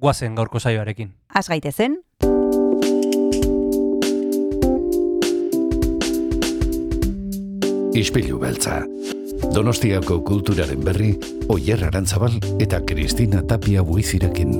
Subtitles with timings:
[0.00, 1.12] guazen gaurko saioarekin.
[1.34, 2.00] Az gaitezen,
[8.00, 8.84] Ispilu beltza.
[9.52, 11.10] Donostiako kulturaren berri,
[11.50, 14.54] Oyer Arantzabal eta Kristina Tapia buizirekin.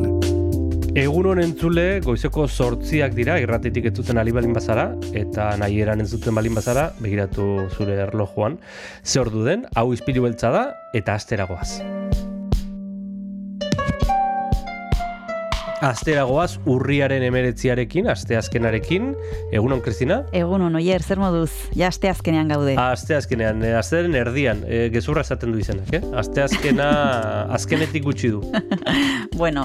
[0.99, 6.35] Egun honen entzule, goizeko sortziak dira, irratetik entzuten ali balin bazara, eta nahi eran entzuten
[6.35, 8.59] balin bazara, begiratu zure erlojuan.
[9.05, 12.00] Ze ordu den, hau izpilu beltza da, eta asteragoaz.
[15.81, 19.15] Asteragoaz urriaren emeretziarekin, asteazkenarekin.
[19.57, 20.21] Egunon, Kristina?
[20.37, 22.75] egun hon, oier, zer moduz, ja aste azkenean gaude.
[22.81, 26.03] Asteazkenean, eh, astearen erdian, e, gezurra esaten du izenak, eh?
[26.21, 26.91] Asteazkena
[27.57, 28.43] azkenetik gutxi du.
[29.41, 29.63] Bueno,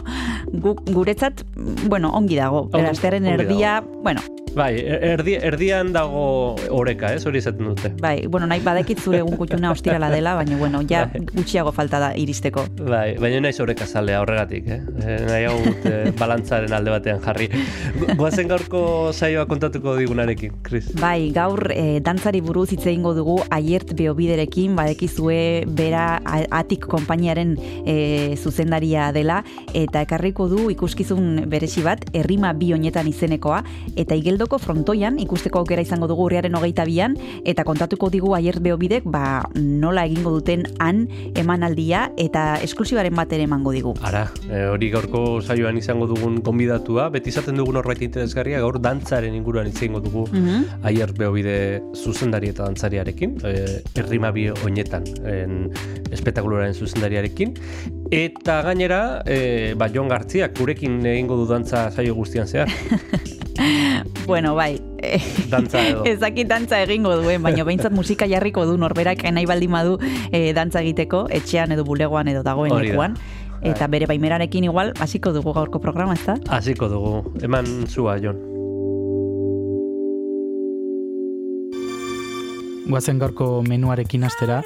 [0.63, 1.41] gu, guretzat,
[1.89, 2.69] bueno, ongi dago.
[2.71, 4.21] Ongi- astearen erdia, bueno,
[4.55, 7.25] Bai, erdi, erdian dago oreka, ez?
[7.27, 7.89] Hori esaten dute.
[7.99, 11.25] bai, bueno, nahi badekit zure egun kutxuna ostirala dela, baina, bueno, ja Bai.
[11.33, 12.63] gutxiago falta da iristeko.
[12.79, 14.79] Bai, baina naiz oreka zalea horregatik, eh?
[15.03, 17.49] E, nahi hau e, balantzaren alde batean jarri.
[18.17, 20.91] Goazen gaurko saioa kontatuko digunarekin, Chris.
[20.99, 28.35] Bai, gaur e, dantzari buruz hitz egingo dugu aiert beobiderekin, badekizue bera atik konpainiaren e,
[28.37, 29.41] zuzendaria dela,
[29.73, 33.61] eta ekarriko du ikuskizun beresi bat, errima bi honetan izenekoa,
[33.95, 39.05] eta igeldoko frontoian ikusteko aukera izango dugu urriaren hogeita bian, eta kontatuko digu aiert beobidek,
[39.05, 41.05] ba, nola egingo duten han
[41.37, 43.95] emanaldia, eta esklusibaren bat ere emango digu.
[44.05, 49.33] Ara, e, hori gaurko saioan izango dugun konbidatua, beti izaten dugun norbait interesgarria, gaur dantzaren
[49.35, 50.83] inguruan hitz egingo dugu Mhm.
[50.83, 55.71] aier beobide zuzendari eta dantzariarekin, e, errima bi oinetan en,
[56.11, 57.53] espetakuluraren zuzendariarekin,
[58.11, 62.67] eta gainera, e, ba, Jon Gartziak gurekin egingo du dantza saio guztian zehar,
[64.25, 64.81] Bueno, bai,
[65.51, 66.03] dantza edo.
[66.03, 69.99] Ez dakit dantza egingo duen, baina behintzat musika jarriko du norberak nahi baldin badu
[70.31, 73.13] e, dantza egiteko, etxean edo bulegoan edo dagoen Hori da.
[73.65, 73.75] Lekuan.
[73.75, 76.37] Eta bere baimerarekin igual, hasiko dugu gaurko programa, ezta?
[76.49, 78.37] Hasiko dugu, eman zua, Jon.
[82.85, 84.61] Guazen gaurko menuarekin astera,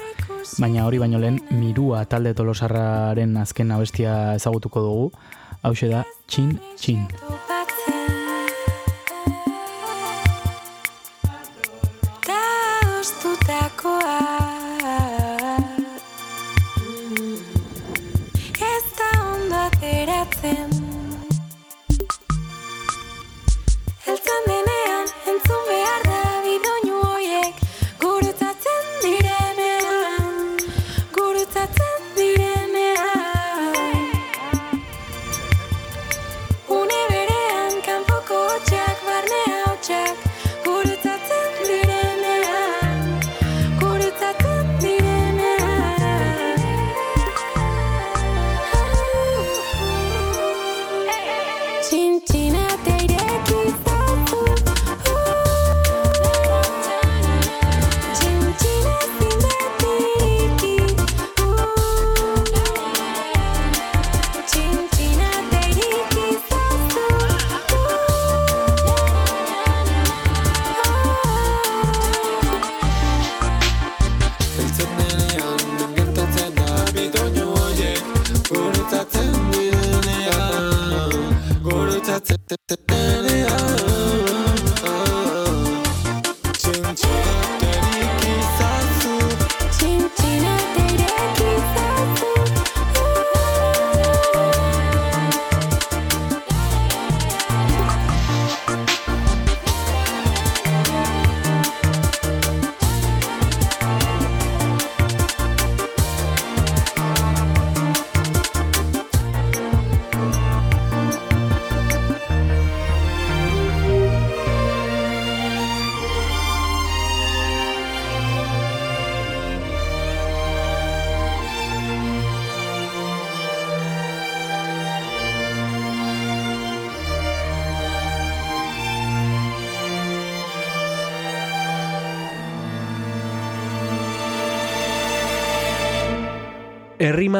[0.60, 5.10] baina hori baino lehen mirua talde tolosarraren azken abestia ezagutuko dugu.
[5.62, 7.06] Hau da, txin, txin.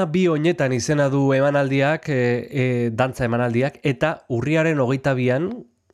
[0.00, 5.50] Errima bi oinetan izena du emanaldiak, e, e, dantza emanaldiak, eta urriaren hogeita bian,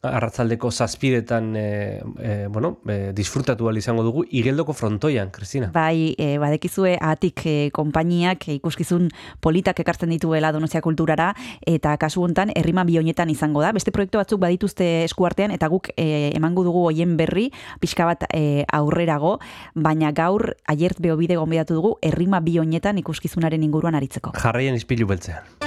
[0.06, 5.70] arratzaldeko zazpidetan, e, e, bueno, e, disfrutatu izango dugu, igeldoko frontoian, Kristina.
[5.72, 9.10] Bai, e, badekizue atik e, konpainiak e, ikuskizun
[9.40, 11.34] politak ekartzen dituela Donostia kulturara
[11.66, 13.72] eta kasu hontan herrima bi honetan izango da.
[13.76, 17.50] Beste proiektu batzuk badituzte eskuartean eta guk e, emango dugu hoien berri
[17.80, 19.38] pixka bat e, aurrerago,
[19.74, 24.36] baina gaur aiert beobide gonbidatu dugu herrima bi honetan ikuskizunaren inguruan aritzeko.
[24.38, 25.65] Jarraien izpilu beltzean.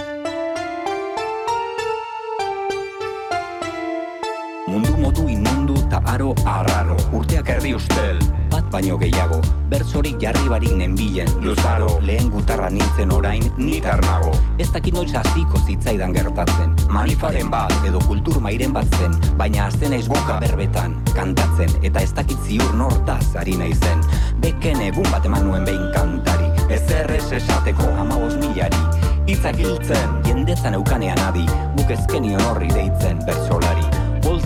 [6.19, 6.95] Inmundu eta aro arraro.
[7.13, 8.19] Urteak erdi ustel,
[8.51, 9.39] bat baino gehiago.
[9.69, 11.99] Bertzorik jarri barik nenbilen, luzaro.
[12.01, 14.31] Lehen gutarra nintzen orain, nitar nago.
[14.57, 16.75] Ez dakit noiz hasiko zitzaidan gertatzen.
[16.89, 21.69] Manifaren bat, edo kultur mairen bat zen Baina azten naiz boka berbetan, kantatzen.
[21.83, 24.03] Eta ez dakit ziur nortaz ari naizen.
[24.41, 26.49] Beken egun bat eman nuen behin kantari.
[26.69, 28.83] Ez errez esateko amabos milari.
[29.29, 31.45] Itzak hiltzen, jendezan eukanean adi.
[31.77, 33.88] Buk ezkenion horri deitzen bertsolari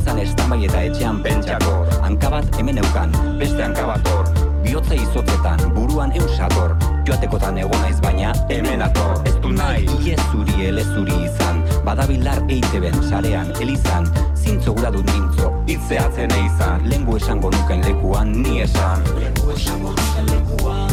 [0.04, 4.28] Bolzan estamai eta etxean pentsako Hankabat hemen eukan, beste hankabat hor.
[4.66, 6.74] Biotza izotzetan, buruan eusator
[7.08, 9.22] Joatekotan egon naiz baina hemen ator.
[9.24, 11.64] Ez du nahi, ile zuri ele zuri izan.
[11.88, 14.10] Badabilar eiteben sarean elizan.
[14.36, 16.84] Zintzo gura dut mintzo, itzeatzen eizan.
[16.92, 19.08] Lengu esango nuken lekuan ni esan.
[19.24, 20.93] Lengu esango nuken lekuan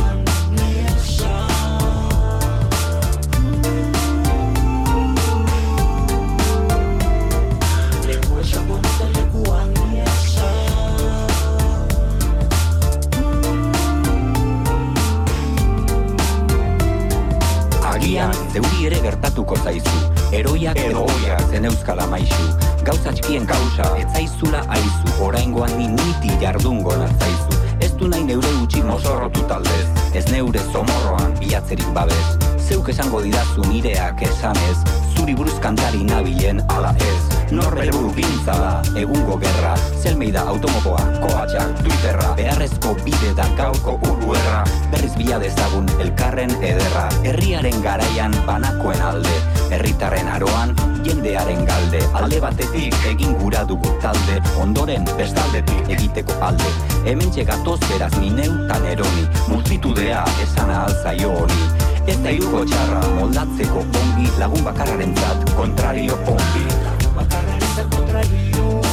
[18.10, 19.98] Agian, zeuri ere gertatuko zaizu.
[20.34, 22.46] Eroiak edo oiak zen euskala maizu
[22.82, 25.12] Gauza txikien gauza, ez zaizula aizu.
[25.22, 29.86] Oraingoan ni niti jardungo natzaizu Ez du nahi neure utxi mozorrotu taldez.
[30.18, 32.24] Ez neure zomorroan bilatzerik babez
[32.66, 34.80] Zeuk esango didazu nireak esanez
[35.14, 39.72] Zuri buruz kantari nabilen ala ez Norbere buru gintza da, egungo gerra.
[39.98, 42.28] Zelmeida automokoa, koatxak, twitterra.
[42.38, 44.60] Beharrezko bide da gauko uruerra
[44.92, 47.08] Berriz bila dezagun elkarren ederra.
[47.26, 49.34] Herriaren garaian banakoen alde
[49.74, 52.04] Herritarren aroan, jendearen galde.
[52.14, 56.70] Alde batetik egin gura dugu talde Ondoren bestaldetik egiteko alde.
[57.02, 61.68] Hemen gatoz beraz ni neutan eroni Multitudea esan alzaio honi.
[62.06, 68.89] Ez da iruko txarra moldatzeko ongi Lagun bakarraren zat kontrario ongi Lagun bakarraren zat kontrario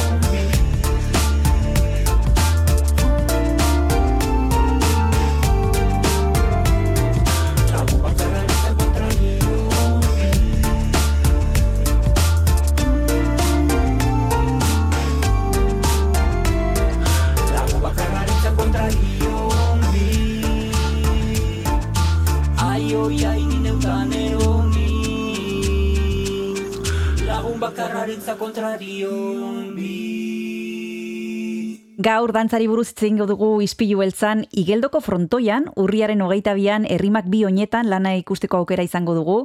[31.98, 37.40] Gaur dantzari buruz hitz egingo dugu ispilu beltzan igeldoko frontoian urriaren hogeita bian herrimak bi
[37.48, 39.38] oinetan lana ikusteko aukera izango dugu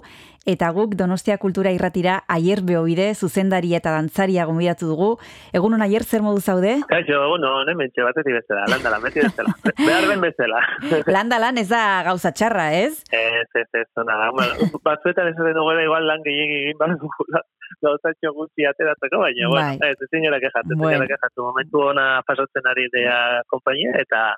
[0.45, 5.09] eta guk Donostia Kultura irratira aier beobide zuzendari eta dantzaria gonbidatu dugu.
[5.55, 6.75] Egunon aier zer modu zaude?
[6.89, 9.55] Kaixo, bueno, hemen batetik bezala, landala, beti bezala.
[9.79, 10.61] Behar den bezala.
[11.15, 13.01] Landa lan ez da gauza txarra, ez?
[13.09, 14.29] Ez, ez, ez, ona.
[14.35, 17.41] Bueno, batzuetan ez nogera igual lan gehiagin egin dugula.
[17.83, 19.91] Gauzatxo gutxi ateratzeko, baina, bueno, Bai.
[19.91, 21.05] ez, ezin kexatu, ezin Bueno.
[21.11, 21.43] kexatu.
[21.51, 24.33] Momentu ona pasatzen ari dea kompainia eta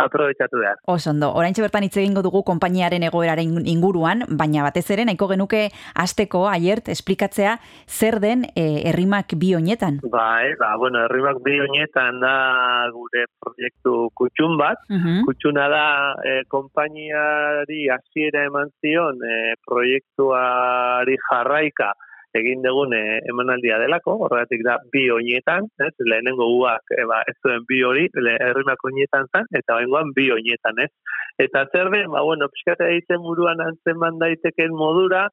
[0.00, 0.78] aprobetsatu behar.
[0.88, 5.68] Oso ondo, oraintxe bertan hitz egingo dugu konpainiaren egoeraren inguruan, baina batez ere nahiko genuke
[5.94, 9.98] asteko aiert esplikatzea zer den eh, herrimak bi oinetan.
[10.10, 12.32] Bai, ba, bueno, herrimak bi honetan da
[12.96, 15.24] gure proiektu kutxun bat, Mhm.
[15.28, 15.84] Kutxuna da
[16.24, 21.92] e, konpainiari hasiera eman zion e, proiektuari jarraika
[22.38, 25.92] egin dugun e, emanaldia delako, horregatik da bi oinetan, ez?
[26.06, 30.30] lehenengo guak e, ba, ez zuen bi hori, le, herrimak oinetan zen, eta baingoan bi
[30.34, 30.90] oinetan, ez?
[31.42, 35.26] Eta zer den, ba, bueno, pixkate egiten buruan antzeman daiteken modura,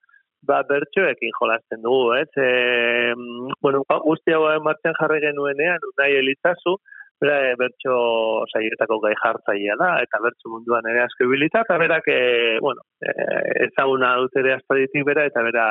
[0.47, 2.29] ba, bertsoekin jolasten dugu, ez?
[2.41, 3.13] E,
[3.61, 6.77] bueno, ba, guzti hau martxan jarri genuenean, unai elitzazu,
[7.21, 7.97] bera e, bertso
[8.53, 13.13] saietako gai jartzailea da, eta bertso munduan ere asko ibilita, eta berak, e, bueno, e,
[13.67, 15.67] ezaguna dut ere aspalditik bera, eta bera,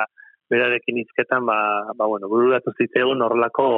[0.51, 1.59] berarekin hizketan, ba,
[1.95, 3.69] ba, bueno, bururatu zitzaigun horrelako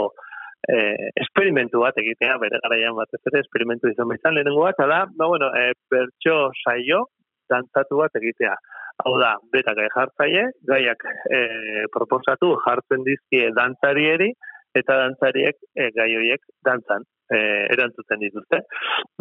[0.68, 5.30] eh, esperimentu bat egitea, bere garaian batez ere, esperimentu izan bezan lehenengo bat, da, ba,
[5.30, 7.06] bueno, eh, bertso saio,
[7.48, 8.56] dantzatu bat egitea.
[9.04, 14.32] Hau da, beta gai jartzaile, gaiak eh, proposatu jartzen dizkie dantzarieri,
[14.76, 17.06] eta dantzariek eh, gai horiek dantzan.
[17.30, 17.38] E,
[17.74, 18.62] erantzuten dituzte.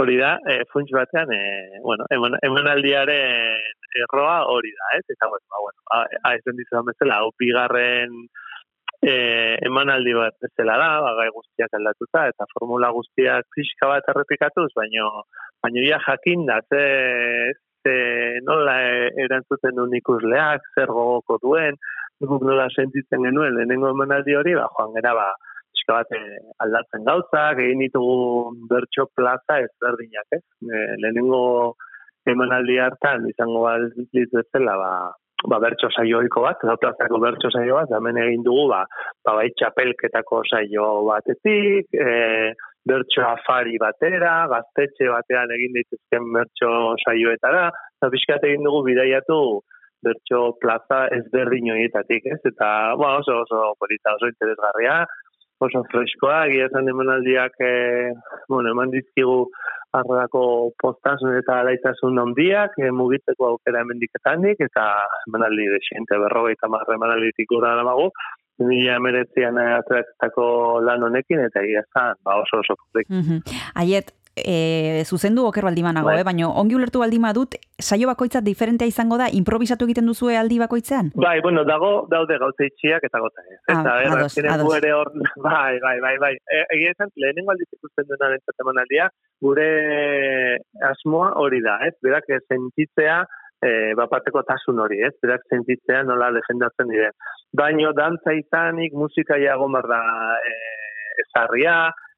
[0.01, 3.63] Hori da, e, funts batean, e, bueno, eman, emanaldiaren
[4.03, 5.05] erroa hori da, ez?
[5.15, 8.15] Eta, bueno, ba, bueno, a, a, esan dizudan bezala, hau bigarren
[9.01, 9.13] e,
[9.67, 15.09] emanaldi bat bezala da, ba, gai guztiak aldatuta, eta formula guztiak pixka bat errepikatuz, baino,
[15.63, 16.83] baino ia jakin da, ze,
[17.83, 17.97] ze
[18.47, 21.79] nola e, erantzuten duen ikusleak, zer gogoko duen,
[22.21, 25.29] nola sentitzen genuen lehenengo emanaldi hori, ba, joan gara, ba,
[25.77, 30.43] pixka bat eh, aldatzen gauzak, egin ditugu bertso plaza ezberdinak, ez?
[30.65, 31.75] E, lehenengo
[32.27, 34.91] emanaldi hartan izango balitz bezala, ba,
[35.47, 38.83] ba bertso saioiko bat, edo plazako bertso saio bat, hemen egin dugu, ba,
[39.23, 42.53] ba bai txapelketako saio batetik, e,
[42.87, 46.71] bertso afari batera, gaztetxe batean egin dituzken bertso
[47.05, 49.61] saioetara, eta pixkat egin dugu bidaiatu
[50.05, 52.41] bertso plaza ezberdin horietatik, ez?
[52.45, 52.69] Eta,
[52.99, 55.01] ba, oso, oso polita, oso interesgarria,
[55.59, 58.13] oso freskoak, iazan emanaldiak, e,
[58.49, 59.37] bueno, eman dizkigu
[59.97, 60.41] arrodako
[60.81, 64.85] postasun eta alaitasun ondiak, e, eh, mugitzeko aukera emendiketanik, eta
[65.29, 68.11] emanaldi de xente berrogeita marre emanalditik gura damago,
[68.59, 70.47] mila emeretzian eh, atratzako
[70.85, 73.09] lan honekin, eta egiazan, ba oso oso kutik.
[73.09, 73.59] Mm -hmm.
[73.75, 76.19] Aiet, e, zuzendu oker baldimanago, bai.
[76.21, 76.25] eh?
[76.27, 81.11] baina ongi ulertu baldima dut, saio bakoitza diferentea izango da, improvisatu egiten duzue aldi bakoitzean?
[81.15, 83.59] Bai, bueno, dago, daude gauza itxiak eta gota ez.
[83.67, 84.75] Ah, eta, er, ados, ados.
[84.77, 85.11] Ere or...
[85.47, 86.33] bai, bai, bai, bai.
[86.45, 89.09] E, egia esan, lehenengo aldi zituzten duena dintzatzen aldia,
[89.41, 89.67] gure
[90.91, 91.95] asmoa hori da, ez?
[92.05, 93.23] Berak sentitzea,
[93.61, 95.13] e, bapateko tasun hori, ez?
[95.23, 97.15] Berak sentitzea nola defendatzen diren.
[97.57, 100.01] Baino, dantza izanik, musika jago da
[100.41, 100.57] e,
[101.25, 101.77] ezarria,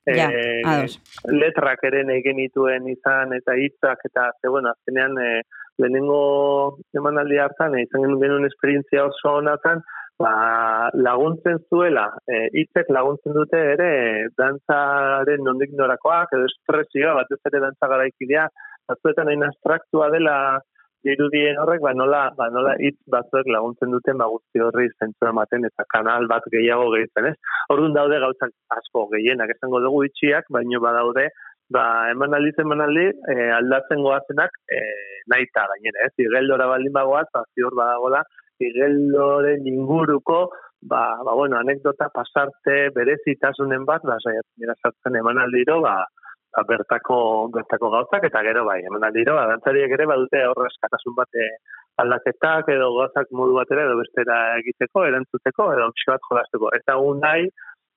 [0.09, 0.95] Ja, e, ados.
[1.27, 5.41] letrak ere nahi genituen izan eta hitzak eta ze bueno, azkenean e,
[5.77, 9.83] lehenengo emanaldi hartan e, izan genuen esperientzia oso ona zen,
[10.19, 13.91] ba, laguntzen zuela, e, hitzek laguntzen dute ere
[14.39, 18.47] dantzaren nondik norakoak edo espresioa, batez ere dantza garaikidea,
[18.89, 20.35] batzuetan hain abstraktua dela
[21.07, 25.67] dirudien horrek, ba nola, ba nola hitz batzuek laguntzen duten ba guzti horri zentzu ematen
[25.69, 27.35] eta kanal bat gehiago gehitzen, ez?
[27.73, 31.29] Orduan daude gauzak asko gehienak esango dugu itxiak, baino badaude
[31.69, 34.79] ba emanaldi emanaldi e, aldatzen goazenak e,
[35.31, 36.13] naita gainera, ez?
[36.25, 38.23] Igeldora baldin bagoaz, ba ziur badagola
[38.59, 40.49] igeldoren inguruko
[40.81, 45.95] ba, ba bueno, anekdota pasarte berezitasunen bat, ba saiatzen dira sartzen emanaldiro, ba,
[46.67, 47.17] bertako
[47.53, 51.49] bertako gauzak eta gero bai, emanaldiro, ba dantzariek ere badute horre eskatasun bat eh,
[52.03, 56.71] aldaketak edo gauzak modu batera edo bestera egiteko, erantzuteko edo bat jolasteko.
[56.79, 57.49] Eta un nahi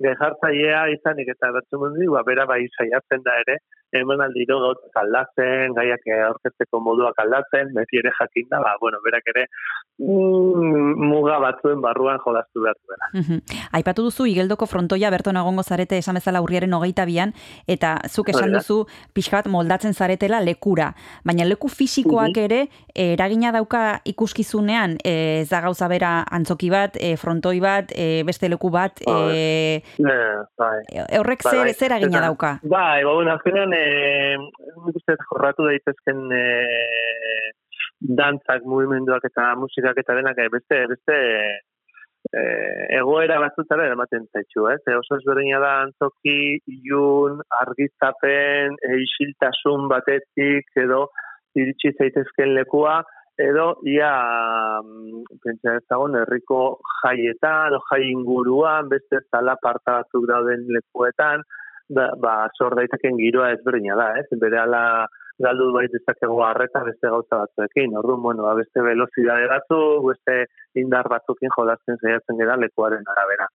[0.02, 3.58] gejartzailea izanik eta bertzen mundi, ba, bera bai saiatzen da ere,
[4.00, 9.26] emanaldiro gauzak aldatzen, gaiak eh, aurkezteko moduak aldatzen, beti ere jakin da, ba, bueno, berak
[9.34, 9.46] ere
[9.98, 13.08] mm, muga batzuen barruan jolastu behar duela.
[13.12, 13.40] Mhm.
[13.78, 17.32] Aipatu duzu igeldoko frontoia berton egongo zarete esan bezala urriaren hogeita bian,
[17.68, 18.58] eta zuk esan Hori da.
[18.62, 20.92] duzu pixka bat moldatzen zaretela lekura.
[21.24, 22.44] Baina leku fisikoak Mhm.
[22.44, 22.60] ere
[22.94, 28.22] eh, eragina dauka ikuskizunean, eh, ez da gauza bera antzoki bat, eh, frontoi bat, eh,
[28.24, 30.82] beste leku bat, eh, Eh, bai.
[31.18, 32.58] horrek Bai, zer, zer eragina dauka?
[32.62, 33.72] Bai, ba, bueno, azkenean,
[34.84, 37.50] nik uste jorratu daitezken eh,
[38.02, 41.18] dantzak, mugimenduak eta musikak eta denak eh, beste, beste
[42.30, 44.80] eh, egoera batzutara eramaten zaitxu, ez?
[44.86, 46.36] Eh, oso ezberdina da antzoki,
[46.76, 51.06] ilun, argiztapen, eh, isiltasun batetik, edo
[51.58, 53.00] iritsi zaitezken lekua,
[53.42, 54.12] edo ia
[54.84, 56.62] mm, pentsa ezagun herriko
[57.00, 61.44] jaietan, o jai inguruan, beste zala parta batzuk dauden lekuetan,
[61.88, 64.26] ba, ba sor daiteken giroa ezberdina da, ez?
[64.44, 64.82] Berehala
[65.42, 67.96] galdu bait dezakegu harreta beste gauza batzuekin.
[67.98, 70.38] Orduan, bueno, ba, beste velocidade batzuk, beste
[70.82, 73.48] indar batzukin jolasten saiatzen gara lekuaren arabera.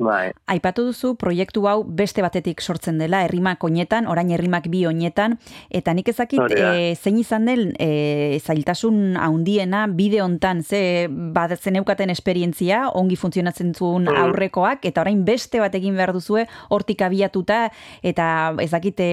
[0.00, 0.30] Bai.
[0.48, 5.36] Aipatu duzu proiektu hau beste batetik sortzen dela, herrimak oinetan, orain herrimak bi oinetan,
[5.68, 12.10] eta nik ezakit e, zein izan den e, zailtasun handiena bide hontan ze bat zeneukaten
[12.10, 14.16] esperientzia, ongi funtzionatzen zuen Mm.
[14.24, 17.70] aurrekoak, eta orain beste bat egin behar duzue, hortik abiatuta,
[18.02, 19.10] eta ezakit e,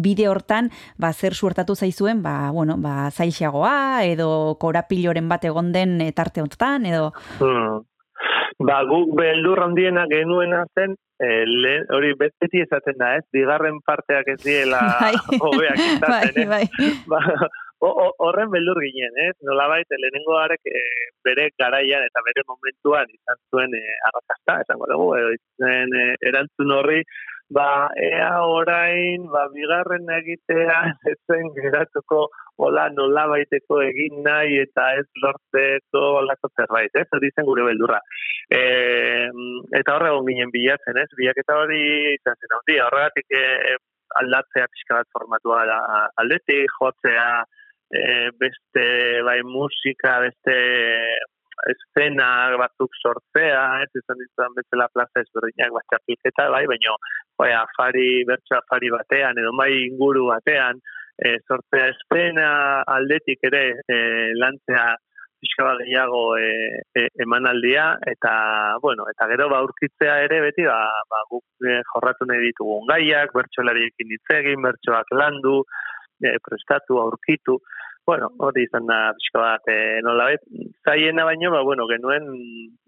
[0.00, 6.00] bide hortan, ba, zer suertatu zaizuen, ba, bueno, ba, zailxagoa, edo korapiloren bat egon den
[6.14, 7.12] tarte honetan, edo...
[7.38, 7.84] Hmm.
[8.58, 13.24] Ba, guk beldur handiena genuena zen, eh, lehen- hori beti esaten da, ez?
[13.32, 15.14] Bigarren parteak ez diela Bai.
[15.38, 16.46] hobeak izaten, eh?
[16.50, 16.88] bai, bai.
[17.12, 17.20] ba,
[18.18, 19.36] horren beldur ginen, ez?
[19.46, 20.82] Nolabait, lehenengo arek e,
[21.22, 25.30] bere garaian eta bere momentuan izan zuen e, arrakasta, esango dugu, edo
[25.70, 27.04] e, erantzun horri
[27.50, 30.78] ba, ea orain, ba, bigarren egitea
[31.12, 32.26] ezen geratuko
[32.58, 37.06] hola nola baiteko egin nahi eta ez lortzeko olako zerbait, ez?
[37.14, 38.00] Hori zen gure beldurra.
[38.50, 38.62] E,
[39.80, 41.08] eta horre egon ginen bilatzen, ez?
[41.20, 41.80] Bilaketa hori
[42.16, 43.76] izan zen handi, horregatik e,
[44.22, 45.78] aldatzea pixka bat formatua da
[46.20, 47.28] aldetik, jotzea,
[47.94, 48.04] e,
[48.42, 48.86] beste
[49.28, 50.56] bai musika, beste
[51.72, 52.28] eszena
[52.60, 56.94] batzuk sortzea, ez izan ditzen bezala plaza ezberdinak bat txapelketa, bai, baina
[57.40, 60.80] bai, afari, bertso afari batean, edo bai inguru batean,
[61.18, 62.48] e, sortzea eszena
[62.96, 63.98] aldetik ere e,
[64.38, 64.86] lantzea
[65.38, 66.48] pixka bat gehiago e,
[66.98, 68.32] e, emanaldia, eta,
[68.82, 73.34] bueno, eta gero ba urkitzea ere beti, ba, ba guk e, jorratu nahi ditugun gaiak,
[73.38, 75.60] bertsolariekin hitz egin, bertsoak landu,
[76.22, 77.58] e, prestatu, aurkitu,
[78.08, 80.44] bueno, hori izan da pixka bat, e, nola bet,
[80.88, 82.24] zaiena baino, ba, bueno, genuen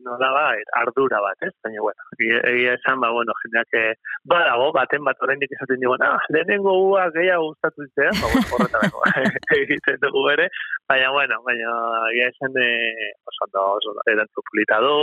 [0.05, 1.53] nola bat, ardura bat, ez?
[1.65, 2.07] Baina, bueno,
[2.49, 3.95] egia esan, ba, bueno, jendeak, eh,
[4.33, 9.05] badago, baten bat oraindik esaten dugu, ah, lehenengo gua gehiago gustatu zitzea, ba, bueno, horretarako,
[9.61, 10.49] egiten dugu ere,
[10.89, 11.77] baina, bueno, baina,
[12.15, 14.95] egia esan, e, oso ondo, oso erantzu polita du,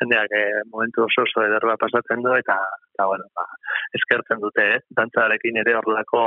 [0.00, 0.44] jendeak e,
[0.74, 2.58] momentu oso oso ederra pasatzen du, eta,
[2.92, 3.48] eta bueno, ba,
[3.96, 4.82] eskertzen dute, eh?
[5.00, 6.26] dantzarekin ere horrelako,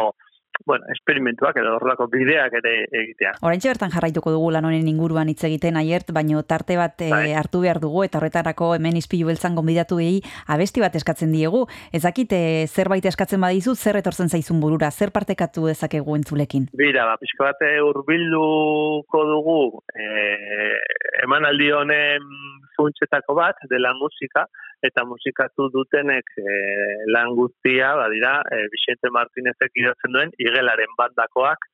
[0.66, 3.36] bueno, esperimentuak edo horrelako bideak ere egitea.
[3.46, 7.34] Oraintxe bertan jarraituko dugu lan honen inguruan hitz egiten aiert, baino tarte bat Bai.
[7.34, 10.00] hartu behar dugu eta horretarako hemen izpilu beltzan gonbidatu
[10.48, 11.66] abesti bat eskatzen diegu.
[11.94, 16.68] Ezakit eh, zerbait eskatzen badizu, zer etortzen zaizun burura, zer partekatu dezakegu entzulekin.
[16.78, 20.76] Bira, ba, pixka bat eh, hurbilduko dugu eh,
[21.24, 22.30] emanaldi honen
[22.78, 24.46] funtsetako bat dela musika,
[24.86, 31.70] eta musikatu dutenek eh, lan guztia, badira, eh, Vicente Martinezek idatzen duen, igelaren bandakoak,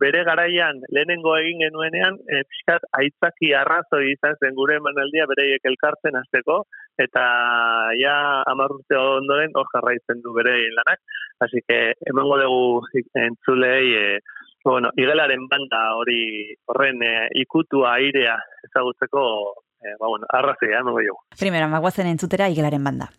[0.00, 6.18] bere garaian lehenengo egin genuenean, e, pixkat aitzaki arrazoi izan zen gure emanaldia bereiek elkartzen
[6.20, 6.58] hasteko
[7.04, 7.24] eta
[8.00, 8.16] ja
[8.52, 11.00] hamar urte ondoren hor jarraitzen du bere lanak.
[11.44, 14.06] Así que emango dugu entzulei e,
[14.64, 16.20] bueno, igelaren banda hori
[16.72, 18.36] horren e, ikutua airea
[18.68, 19.65] ezagutzeko e,
[19.98, 21.20] ba, bueno, arrazoia emango dugu.
[21.38, 23.10] Primera, magoazen entzutera igelaren banda.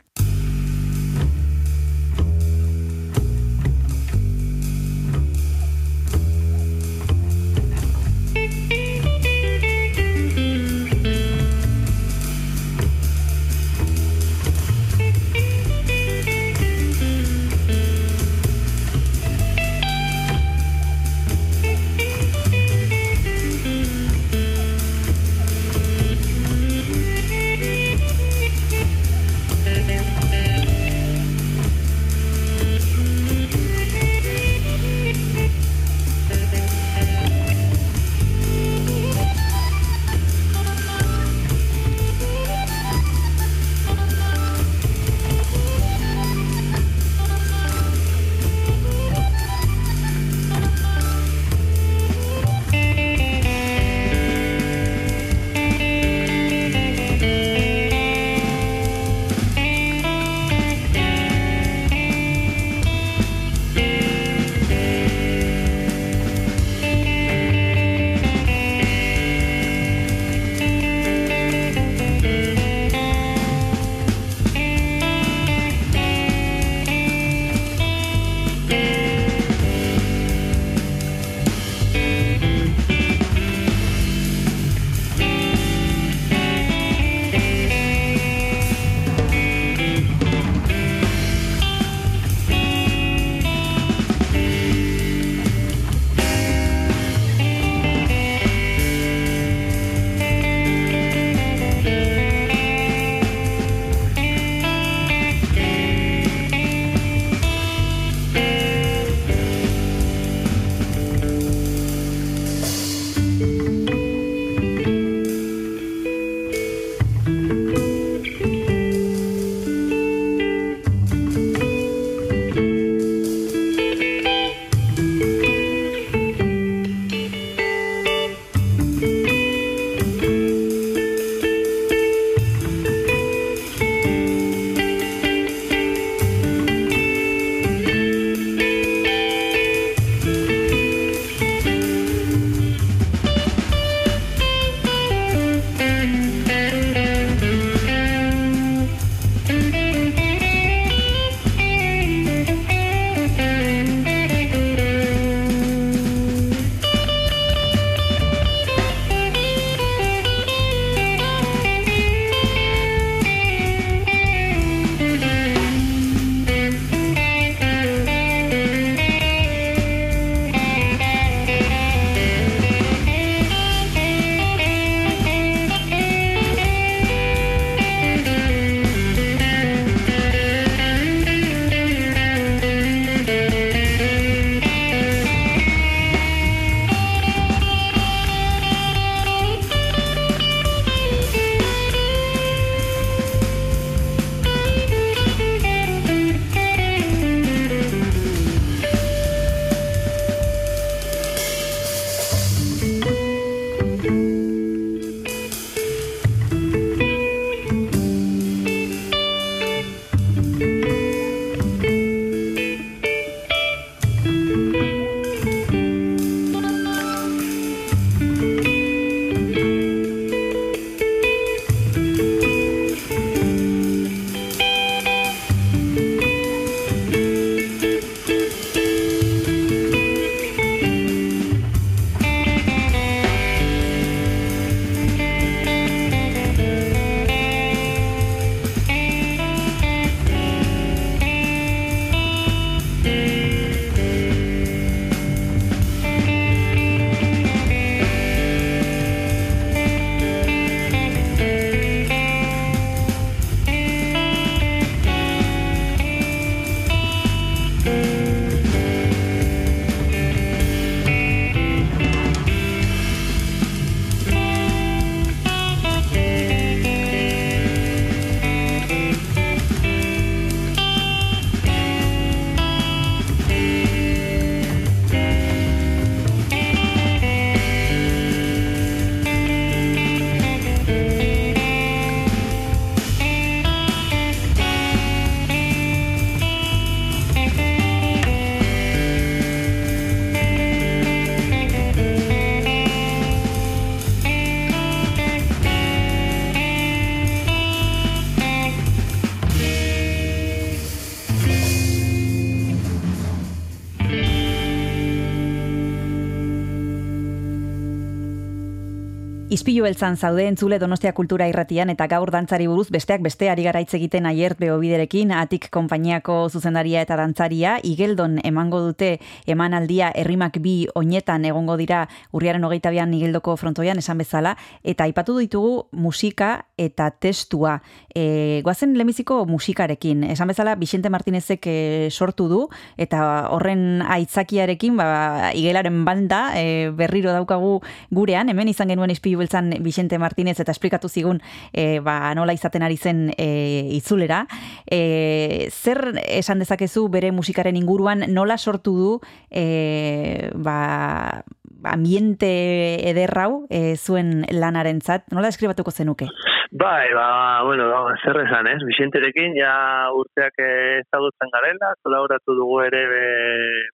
[309.57, 313.79] Ispilu beltzan zaude entzule Donostia Kultura irratian eta gaur dantzari buruz besteak beste ari gara
[313.81, 319.15] hitz egiten aiert behobiderekin, atik konpainiako zuzendaria eta dantzaria, igeldon emango dute
[319.50, 322.03] emanaldia herrimak bi oinetan egongo dira
[322.37, 327.81] urriaren hogeita bian igeldoko frontoian esan bezala, eta aipatu ditugu musika eta testua.
[328.13, 331.77] E, goazen lemiziko musikarekin, esan bezala Vicente Martinezek e,
[332.11, 332.61] sortu du,
[332.98, 337.81] eta horren aitzakiarekin, ba, igelaren banda e, berriro daukagu
[338.13, 341.42] gurean, hemen izan genuen ispilu beltzan Vicente Martinez eta esplikatu zigun
[341.74, 343.50] e, ba, nola izaten ari zen e,
[343.98, 344.46] itzulera.
[344.85, 349.11] E, zer esan dezakezu bere musikaren inguruan nola sortu du
[349.50, 351.44] e, ba,
[351.83, 356.27] ambiente ederrau e, zuen lanarentzat nola deskribatuko zenuke?
[356.72, 358.81] Bai, ba, bueno, ba, zer esan, ez?
[358.83, 363.22] Vicenterekin ja urteak eh, ezagutzen garela, kolaboratu dugu ere be,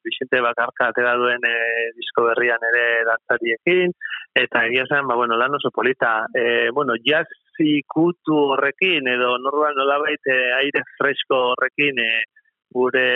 [0.04, 1.54] Vicente bakarka atera duen e,
[1.94, 3.94] disko berrian ere dantzariekin,
[4.42, 7.30] eta egia zen, ba, bueno, lan oso polita, e, bueno, jazz
[7.62, 12.12] ikutu horrekin, edo norban nolabait e, aire fresko horrekin, e,
[12.74, 13.08] gure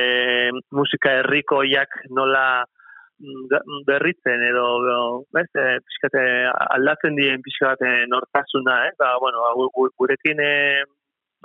[0.70, 2.64] musika herrikoiak nola
[3.88, 6.22] berritzen edo bez, e, pixkate
[6.76, 8.94] aldatzen dien pixkat e, nortasuna, eh?
[9.00, 10.42] Ba, bueno, gu- gu- gurekin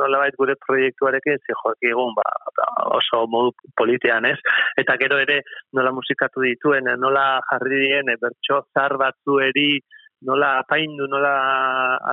[0.00, 2.24] nolabait gure proiektuarekin zi joki egun ba,
[2.58, 4.38] ba, oso modu politean, ez?
[4.80, 9.80] Eta gero ere nola musikatu dituen, nola jarri dien bertso zar batzueri
[10.22, 11.32] nola apaindu, nola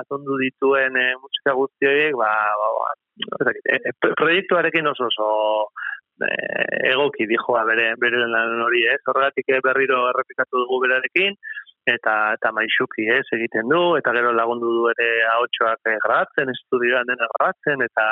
[0.00, 2.90] atondu dituen e, musika guzti horiek, ba, ba, ba,
[4.18, 5.89] proiektuarekin oso oso eh,
[6.90, 9.00] egoki dijoa bere bere lan hori, ez?
[9.08, 11.36] Horregatik eh, berriro errepikatu dugu berarekin
[11.88, 17.08] eta eta maixuki, ez, egiten du eta gero lagundu du ere ahotsoak eh, grabatzen, estudioan
[17.08, 18.06] dena grabatzen eta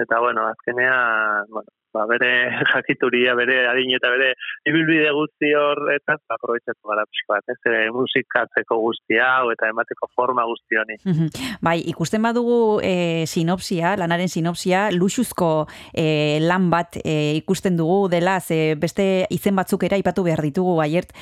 [0.00, 2.30] eta bueno, azkenean, bueno, ba, bere
[2.72, 4.32] jakituria, bere adin eta bere
[4.68, 10.80] ibilbide guzti horretaz aprobetxatu gara pixka bat, ez, musikatzeko guzti hau eta emateko forma guzti
[10.80, 10.98] honi.
[11.62, 18.38] Bai, ikusten badugu e, sinopsia, lanaren sinopsia, luxuzko e, lan bat e, ikusten dugu dela,
[18.40, 21.12] ze beste izen batzuk ere aipatu behar ditugu, aiert,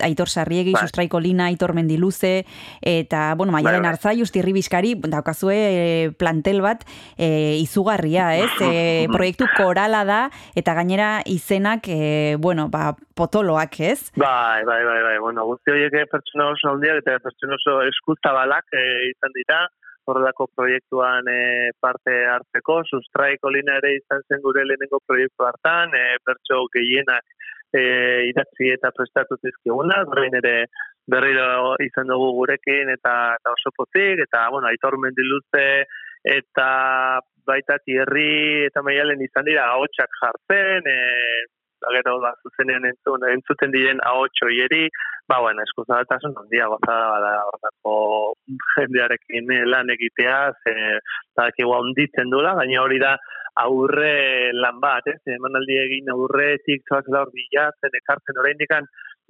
[0.00, 0.84] Aitor Sarriegi, Bai.
[0.86, 2.44] Sustraiko Lina, Aitor Mendiluze,
[2.80, 3.94] eta, bueno, maialen Bai, bai.
[3.94, 6.84] hartzai, Justirri Bizkari, daukazue plantel bat
[7.16, 8.50] e, izugarria, ez?
[8.64, 10.19] E, proiektu korala da,
[10.56, 14.10] eta gainera izenak, e, bueno, ba, potoloak, ez?
[14.16, 15.18] Bai, bai, bai, bai.
[15.24, 19.64] Bueno, guzti horiek eh, pertsona oso handiak eta pertsona oso eskuzabalak eh, izan dira,
[20.10, 26.16] horrelako proiektuan eh, parte hartzeko, sustraiko lina ere izan zen gure lehenengo proiektu hartan, eh,
[26.26, 27.24] pertso gehienak
[27.76, 30.54] eh, idatzi eta prestatu zizkiguna, orain ere
[31.10, 35.66] berriro izan dugu gurekin eta, eta oso pozik, eta, bueno, aitor mendiluze
[36.24, 40.98] eta baita tierri eta maialen izan dira ahotsak jartzen, e,
[41.94, 44.88] gero ba, zuzenean entzun, entzuten diren ahots hoieri,
[45.30, 47.94] ba, bueno, eskuzabaltasun handia gozada bada horrako
[48.74, 50.74] jendearekin eh, lan egitea, ze
[51.36, 53.16] badakigu handitzen dula, gaina hori da
[53.64, 55.20] aurre lan bat, ez?
[55.36, 58.86] Emanaldi egin aurretik zoaz hor bilatzen, ekartzen oraindikan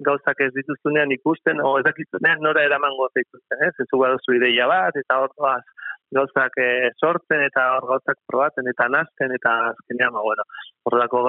[0.07, 3.73] gauzak ez dituzunean ikusten, o ez dakizunean nora eramango zaituzten, ez?
[3.83, 5.63] Ez baduzu ideia bat, eta hor doaz
[6.11, 10.43] gauzak eh, sortzen eta hor gauzak probatzen eta nazten eta azkenean, ba, bueno,
[10.87, 11.21] horrelako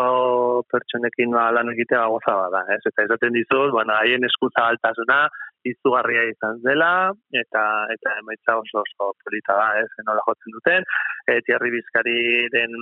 [0.72, 2.81] pertsonekin ba, lan egitea goza bada, ez?
[2.90, 5.20] Eta esaten dizut, bueno, haien eskutza altasuna,
[5.68, 7.62] izugarria izan dela, eta
[7.94, 10.87] eta emaitza oso oso polita da, ez, nola jotzen duten,
[11.31, 12.75] e, Tierri Bizkariren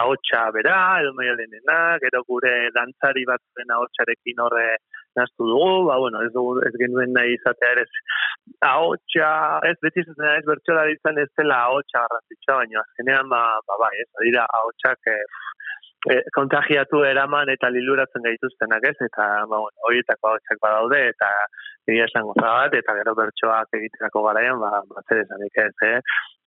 [0.00, 4.68] ahotsa bera, edo maialenena, gero gure dantzari batzuen ahotsarekin horre
[5.18, 7.86] naztu dugu, ba, bueno, ez, dugu, ez genuen nahi izatea ere
[8.68, 9.30] ahotsa,
[9.70, 13.94] ez beti izaten ez bertxola izan ez dela ahotsa garrantzitsua, baina azkenean, ba, ba, bai,
[14.04, 15.22] ez, dira ahotsak eh,
[16.12, 21.28] e, kontagiatu eraman eta liluratzen gaituztenak ez, eta ba, bueno, horietako ahotsak badaude, eta
[21.88, 26.00] egia esan goza bat, eta gero bertsoak egiterako garaian, ba, ba zer esanik ez, eh?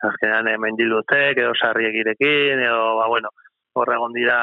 [0.09, 3.33] Azkenean eh, mendilutek, edo sarriegirekin, edo, ba, bueno,
[3.79, 4.37] horre egon dira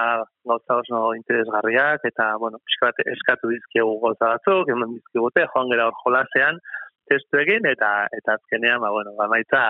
[0.48, 5.88] gauza oso interesgarriak, eta, bueno, pixka bat eskatu dizkiegu gauza batzuk, eman dizkigute, joan gera
[5.90, 6.62] hor jolasean,
[7.08, 9.64] testu egin, eta, eta azkenean, ba, bueno, ba, maitza,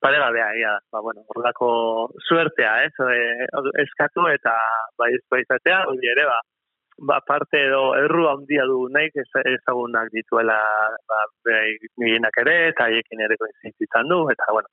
[0.00, 1.68] paregabea, ia, ba, bueno, horrelako
[2.28, 3.46] suertea, ez, e,
[3.84, 4.54] eskatu eta
[4.98, 6.38] bai ez izatea, hori ere, ba,
[7.10, 10.58] ba, parte edo erru handia du nahi ez- ezagunak dituela
[11.08, 11.20] ba,
[12.00, 14.68] gehienak ere, eta haiekin ere koinzitzen du, eta, bueno,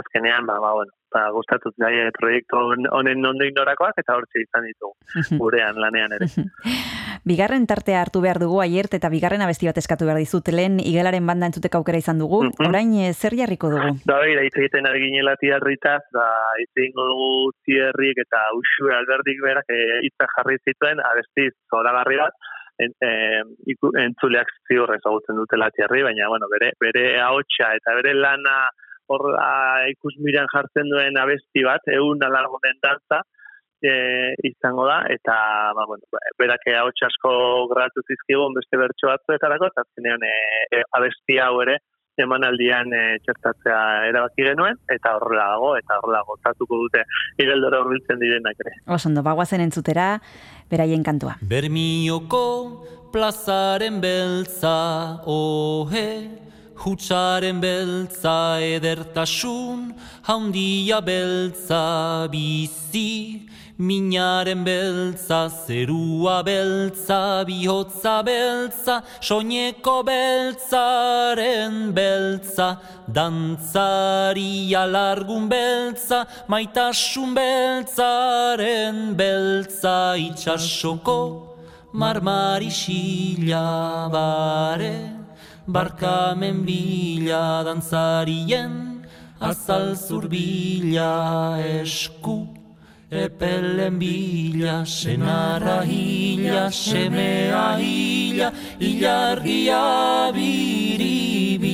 [0.00, 4.66] azkenean, ba, ba, bueno, ba, gustatu nahi proiektu hon- honen nondik norakoak, eta hortxe izan
[4.68, 4.94] ditugu,
[5.42, 6.28] gurean lanean ere.
[7.28, 11.26] Bigarren tartea hartu behar dugu aiert eta bigarren abesti bat eskatu behar dizut lehen igelaren
[11.26, 12.44] banda entzuteko aukera izan dugu.
[12.46, 12.68] Mhm.
[12.68, 13.90] Orain eh, zer jarriko dugu?
[14.08, 16.26] Da, begira, hitz egiten ari ginela tiarritaz, da,
[16.62, 17.30] hitz egingo dugu
[17.68, 22.38] tierrik eta usue alberdik berak eh, hitza jarri zituen, abesti zoragarri bat,
[22.78, 22.92] en,
[23.66, 28.68] iku- entzuleak ziur ezagutzen dutela tierri, baina, bueno, bere, bere ahotsa eta bere lana
[29.08, 33.22] hor a, ikusmiran jartzen duen abesti bat, egun alargunen dantza,
[33.82, 33.92] e,
[34.48, 35.36] izango da, eta,
[35.76, 37.30] ba, bueno, ba, berak ahots asko
[37.72, 40.34] gratu zizkigun beste bertso batzuetarako, eta azkenean e,
[40.78, 41.78] e, abesti hau ere,
[42.18, 47.04] emanaldian e, txertatzea erabaki genuen, eta horrela dago, eta horrela gozatuko dute
[47.38, 48.74] igeldora hurbiltzen direnak ere.
[48.98, 50.10] Osondo, bagoazen entzutera,
[50.70, 51.36] beraien kantua.
[51.52, 52.42] Bermioko
[53.14, 54.74] plazaren beltza,
[55.30, 56.08] ohe,
[56.82, 59.94] hutsaren beltza edertasun,
[60.28, 72.68] handia beltza bizi, minaren beltza, zerua beltza, bihotza beltza, soineko beltzaren beltza,
[73.06, 81.20] dantzari alargun beltza, maitasun beltzaren beltza, itxasoko,
[81.92, 83.66] marmarisila
[84.10, 85.17] bare,
[85.68, 89.04] barkamen bila dantzarien,
[89.40, 92.48] azal zurbila esku,
[93.12, 98.48] epelen bila, senarra hila, semea hila,
[98.80, 101.64] ilargia biribila,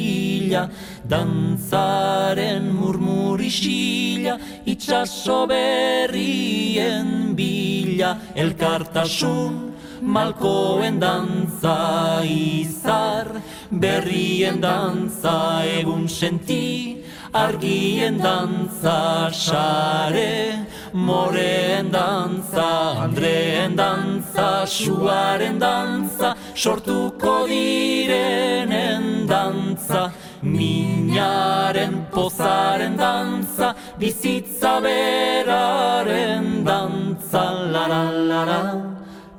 [1.06, 9.73] dantzaren murmurisila, itxaso berrien bila, elkartasun,
[10.04, 13.40] malkoen dantza izar,
[13.70, 22.68] berrien dantza egun senti, argien dantza sare, moreen dantza,
[23.04, 30.12] andreen dantza, suaren dantza, sortuko direnen dantza,
[30.42, 38.93] minaren pozaren dantza, bizitza beraren dantza, la la la la.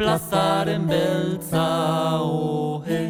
[0.00, 1.66] plazaren beltza
[2.24, 3.02] ohe,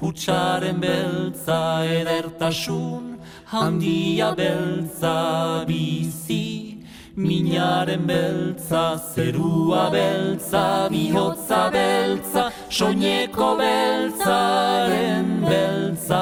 [0.00, 3.04] hutsaren beltza edertasun,
[3.52, 5.18] handia beltza
[5.68, 6.78] bizi,
[7.26, 12.42] minaren beltza, zerua beltza, bihotza beltza,
[12.78, 16.20] soineko beltzaren beltza,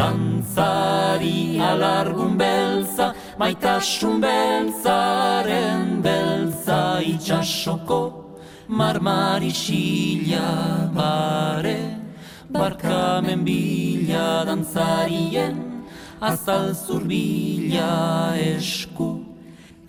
[0.00, 8.02] dantzari alargun beltza, maitasun beltzaren beltza, itxasoko,
[8.68, 11.98] marmarisila bare,
[12.50, 15.84] barkamen bila dantzarien,
[16.20, 19.24] azal zurbila esku,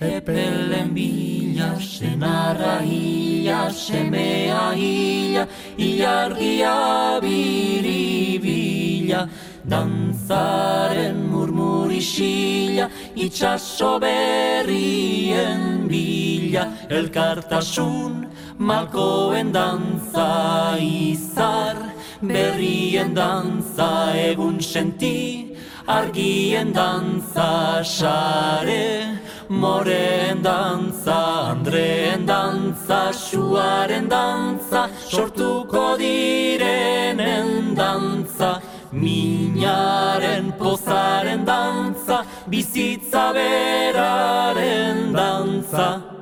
[0.02, 9.30] epelen bila, senarra hila, semea hila, ilargia biribila,
[9.66, 21.78] dantzaren murmurisila, itxaso berrien bila, elkartasun, malkoen dantza izar,
[22.22, 25.56] berrien dantza egun senti,
[25.88, 38.62] argien dantza sare, moreen dantza, andreen dantza, suaren dantza, sortuko direnen dantza,
[38.92, 46.13] minaren pozaren dantza, bizitza beraren dantza.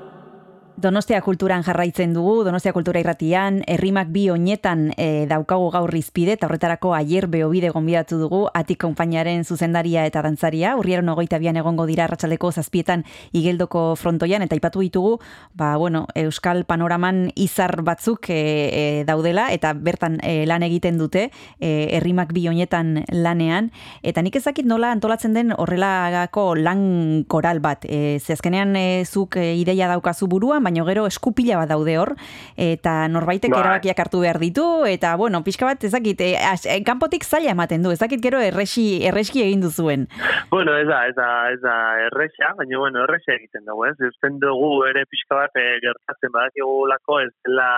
[0.82, 6.48] Donostia kulturan jarraitzen dugu, Donostia kultura irratian, herrimak bi oinetan e, daukagu gaur izpide, eta
[6.48, 12.08] horretarako aier beobide gonbidatu dugu, atik konpainiaren zuzendaria eta dantzaria, urriaren ogoita bian egongo dira
[12.08, 13.04] arratsaleko zazpietan
[13.38, 15.12] igeldoko frontoian, eta ipatu ditugu,
[15.54, 21.28] ba, bueno, Euskal Panoraman izar batzuk e, e, daudela, eta bertan e, lan egiten dute,
[21.62, 23.70] herrimak bi oinetan lanean,
[24.02, 26.82] eta nik ezakit nola antolatzen den horrelagako lan
[27.30, 31.98] koral bat, e, ze azkenean e, zuk ideia daukazu buruan, baina gero eskupila bat daude
[32.00, 32.16] hor,
[32.56, 33.60] eta norbaitek Bai.
[33.60, 37.84] erabakiak hartu behar ditu, eta bueno, pixka bat ezakit, e, as- e, kanpotik zaila ematen
[37.84, 40.08] du, ezakit gero erresi, erreski egin duzuen.
[40.50, 41.76] Bueno, ez da, ez da, ez da
[42.08, 43.98] erresa, baina bueno, erresa egiten dugu, ez?
[44.00, 47.70] Eusten dugu ere pixka bat eh, gertatzen badakigulako ez dela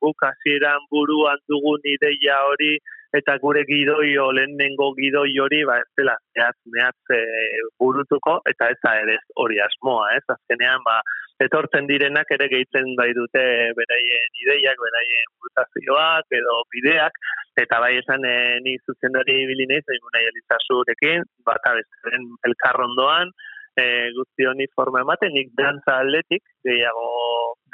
[0.00, 2.78] guk hasieran buruan dugun ideia hori
[3.12, 8.78] eta gure gidoi lehenengo gidoi hori ba ez dela zehatz mehatz eh, burutuko eta ez
[8.84, 10.24] da ere hori asmoa, ez?
[10.28, 11.00] Azkenean ba
[11.40, 13.44] etortzen direnak ere gehitzen bai dute
[13.78, 17.16] beraien ideiak, beraien burutazioak edo bideak
[17.58, 23.32] Eta bai esan, e, ni zuzendari ibili naiz, egin nahi elizazurekin, bata besteren elkarrondoan,
[23.76, 23.84] e,
[24.16, 27.10] guzti honi forma ematen, nik dantza atletik, gehiago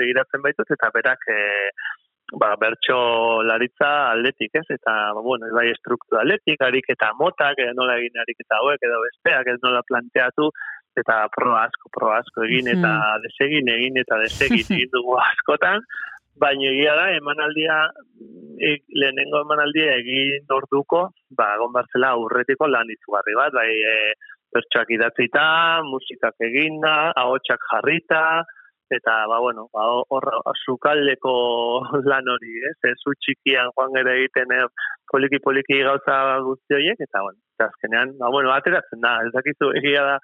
[0.01, 1.39] begiratzen baitut, eta berak e,
[2.41, 2.99] ba, bertso
[3.47, 4.65] laritza atletik, ez?
[4.79, 9.53] Eta, ba, bueno, bai struktura atletik, ariketa motak, edo nola egin ariketa hauek, edo besteak,
[9.53, 10.51] ez nola planteatu,
[11.01, 12.93] eta pro asko, pro asko egin, eta
[13.25, 15.85] desegin egin, eta desegin egin dugu askotan,
[16.41, 17.77] baina egia da, emanaldia,
[18.61, 21.07] e, lehenengo emanaldia egin orduko,
[21.39, 23.97] ba, egon barzela aurretiko lan izugarri bat, bai, e,
[24.57, 25.47] bertsoak idatzita,
[25.89, 28.23] musikak eginda, ahotsak jarrita,
[28.91, 30.29] eta, ba, bueno, ba, hor,
[30.65, 31.35] sukaldeko
[32.11, 34.65] lan hori, ez, ez zu txikian joan ere egiten eh,
[35.11, 40.05] poliki-poliki gauza guzti horiek, eta, bueno, eta azkenean, ba, bueno, ateratzen da, ez dakizu egia
[40.11, 40.19] da,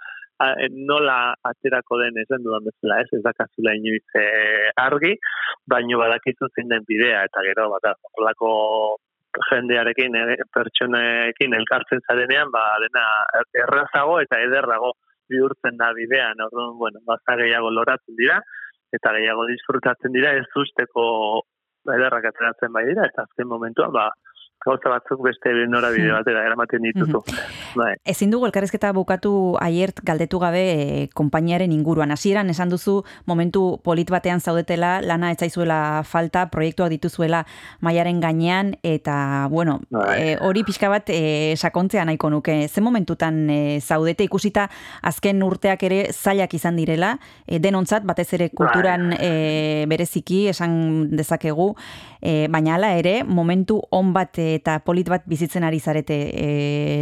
[0.44, 5.14] a- e, nola aterako den esan dudan bezala, ez, ez dakazula inoiz eh, argi,
[5.74, 8.52] baino badakizu zein den bidea, eta gero, bat, horrelako
[9.50, 13.06] jendearekin, eh, pertsonekin elkartzen zarenean, ba, dena
[13.64, 14.92] errazago eta ederrago
[15.32, 18.40] bihurtzen da bidean, orduan, bueno, baza gehiago loratzen dira,
[18.92, 21.04] eta gehiago disfrutatzen dira, ez usteko
[21.96, 24.10] ederrak ateratzen bai dira, eta azken momentuan, ba,
[24.64, 27.22] gauza batzuk beste norabide batera eramaten dituzu.
[27.78, 27.94] Bai.
[28.08, 32.12] Ezin dugu elkarrizketa bukatu aiert galdetu gabe e, konpainiaren inguruan.
[32.14, 37.44] Hasieran esan duzu momentu polit batean zaudetela, lana etzaizuela falta, proiektuak dituzuela
[37.80, 40.16] mailaren gainean, eta, bueno, Bai.
[40.20, 42.68] e, hori pixka bat e, sakontzea nahiko nuke.
[42.68, 44.68] Ze momentutan e, zaudete ikusita
[45.02, 51.72] azken urteak ere zailak izan direla, e, denontzat, batez ere kulturan e, bereziki esan dezakegu,
[52.20, 56.46] e, baina hala ere, momentu on bat eta polit bat bizitzen ari zarete, e,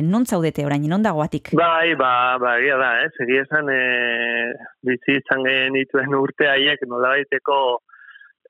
[0.03, 1.53] non zaudete orain, non dagoatik?
[1.59, 3.81] Bai, ba, ba, egia da, ez, egia esan, e,
[4.87, 7.61] bizi izan genituen urte haiek nolabaiteko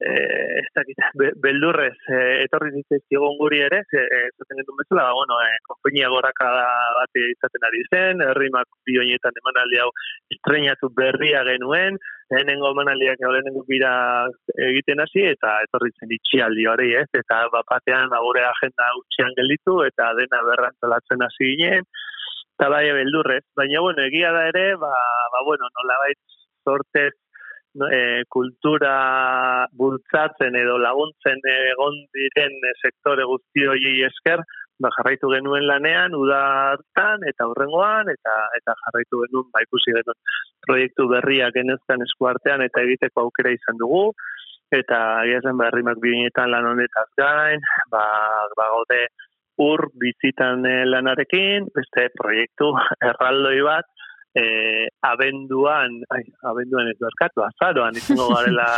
[0.01, 0.13] e,
[0.61, 5.41] ez dakit, be, beldurrez e, etorri zitzaizkigun guri ere, e, zaten genuen bezala, ba, bueno,
[5.45, 6.49] e, konpainia goraka
[7.01, 9.91] bat izaten ari zen, herrimak bi honietan emanaldi hau
[10.37, 13.93] estrenatu berria genuen, lehenengo emanaldiak edo lehenengo bira
[14.69, 19.81] egiten hasi, eta etorri zen itxialdi hori, ez, eta bapatean ba, gure agenda utxian gelditu,
[19.87, 21.89] eta dena berrantolatzen hasi ginen,
[22.55, 24.93] eta bai beldurrez, baina bueno, egia da ere, ba,
[25.35, 26.21] ba bueno, nolabait
[26.65, 27.13] sortez
[27.75, 34.43] no, e, kultura bultzatzen edo laguntzen egon diren e, sektore guzti horiei esker,
[34.83, 36.41] ba, jarraitu genuen lanean, uda
[36.73, 40.21] hartan eta hurrengoan, eta eta jarraitu genuen, ba, ikusi genuen
[40.67, 44.11] proiektu berriak genezkan eskuartean eta egiteko aukera izan dugu,
[44.73, 45.01] eta
[45.43, 47.61] zen berrimak binetan lan honetaz gain,
[47.91, 48.05] ba,
[48.57, 49.03] ba gaude
[49.61, 52.73] ur bizitan eh, lanarekin, beste proiektu
[53.11, 53.87] erraldoi bat,
[54.35, 58.69] e, abenduan, ai, abenduan ez barkatu, azaroan izango garela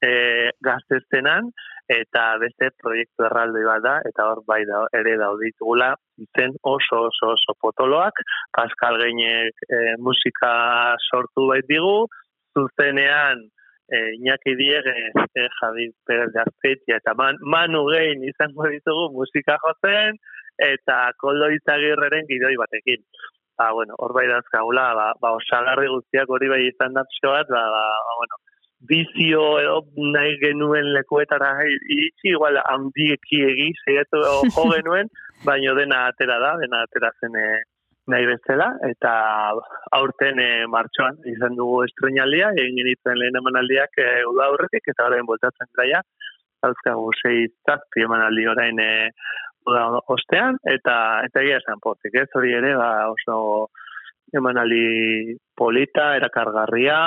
[0.00, 1.50] e, gazteztenan,
[1.90, 7.04] eta beste proiektu erraldoi bat da, eta hor bai da, ere daude ditugula, izen oso
[7.10, 8.22] oso oso potoloak,
[8.56, 10.52] Pascal Geinek e, musika
[11.10, 12.06] sortu bait digu,
[12.56, 19.10] zuzenean e, Iñaki Diege, e, Javi Perez de Azpeitia, eta man, Manu Gein izango ditugu
[19.20, 20.16] musika jotzen,
[20.64, 23.02] eta Koldo Izagirreren gidoi batekin.
[23.58, 27.52] Ba, bueno, hor bai dazkagula, ba, ba, osagarri guztiak hori bai izan da pixka bat,
[27.52, 28.40] ba, ba, ba, bueno,
[28.88, 29.76] bizio edo
[30.14, 35.10] nahi genuen lekuetara iritsi, igual handieki egi, zeiatu jo genuen,
[35.44, 37.46] baino dena atera da, dena atera zen e,
[38.12, 39.12] nahi bezala, eta
[39.98, 45.26] aurten e, martxoan izan dugu estrenaldia, egin genituen lehen emanaldiak e, uda aurretik, eta orain
[45.30, 46.02] voltatzen dira
[46.64, 48.92] dauzkagu sei zazpi emanaldi orain e,
[49.68, 52.28] uda ostean, eta eta egia esan pozik, ez?
[52.36, 53.36] Hori ere, ba, oso
[54.38, 56.98] emanaldi polita, erakargarria,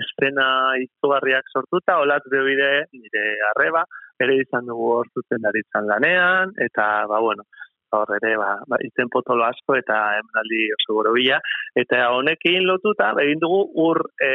[0.00, 0.46] estena
[0.80, 3.84] izugarriak sortuta, olat bebide nire arreba,
[4.20, 7.46] ere izan dugu hor zuzen daritzan lanean, eta, ba, bueno,
[7.96, 11.40] hor ere, ba, ba, izen potolo asko eta emanaldi oso borobila,
[11.82, 14.30] eta honekin lotuta, egin dugu ur e,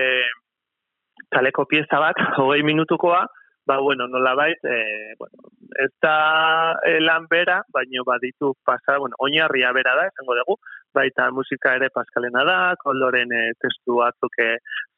[1.33, 3.25] kaleko pieza bat, hogei minutukoa,
[3.65, 9.71] ba, bueno, nolabait, e, bueno, ez da e, lan bera, baino baditu pasa, bueno, oinarria
[9.73, 10.57] bera da, esango dugu,
[10.93, 14.37] baita musika ere paskalena da, koloren e, testu batzuk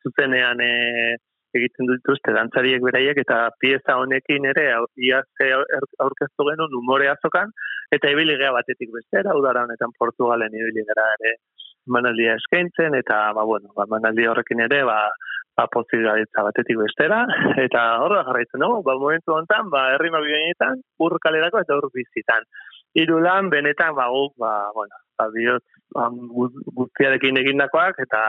[0.04, 1.16] zuzenean e,
[1.58, 4.68] egiten dituzte dantzariek beraiek, eta pieza honekin ere,
[5.10, 7.54] iaz aur- aurkeztu genuen umore azokan,
[7.92, 11.38] eta ibili batetik bestera, udara honetan Portugalen ibili ere
[11.88, 14.98] manaldia eskaintzen, eta, ba, bueno, ba, manaldi horrekin ere, ba,
[15.58, 17.24] ba, pozik gaitza batetik bestera,
[17.66, 22.46] eta horra jarraitzen dugu, ba, momentu honetan, ba, herri mabianetan, ur kalerako eta ur bizitan.
[22.98, 25.66] Hiru lan, benetan, ba, guk, ba, bueno, ba, bihotz,
[25.96, 28.24] ba, gu- guztiarekin egindakoak, eta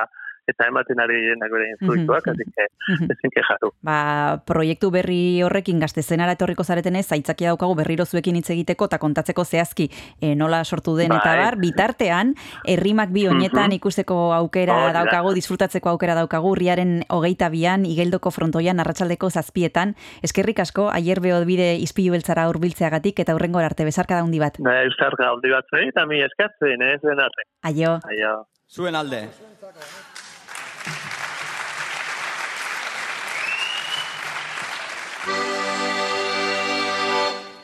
[0.49, 3.11] eta ematen ari direnak bere fruituak, Mhm, así que mhm.
[3.13, 3.73] ezin kejatu.
[3.83, 9.45] Ba, proiektu berri horrekin gaztezenara etorriko zaretenez, zaitzakia daukagu berriro zuekin hitz egiteko eta kontatzeko
[9.45, 9.91] zehazki
[10.21, 11.39] e, nola sortu den eta Bai.
[11.45, 12.35] bar, bitartean,
[12.67, 13.77] herrimak bi honetan Mhm.
[13.79, 15.05] ikusteko aukera da.
[15.05, 21.77] daukagu, disfrutatzeko aukera daukagu, riaren hogeita bian, igeldoko frontoian, arratsaldeko zazpietan, eskerrik asko, aier bide
[21.77, 24.57] izpilu beltzara urbiltzeagatik eta hurrengo arte bezarka da handi bat.
[24.59, 27.43] Da, euskar gaudi batzuen, eta mi eskatzen, ez den arte.
[27.63, 27.99] Aio.
[28.09, 28.47] Aio.
[28.71, 29.29] Zuen alde.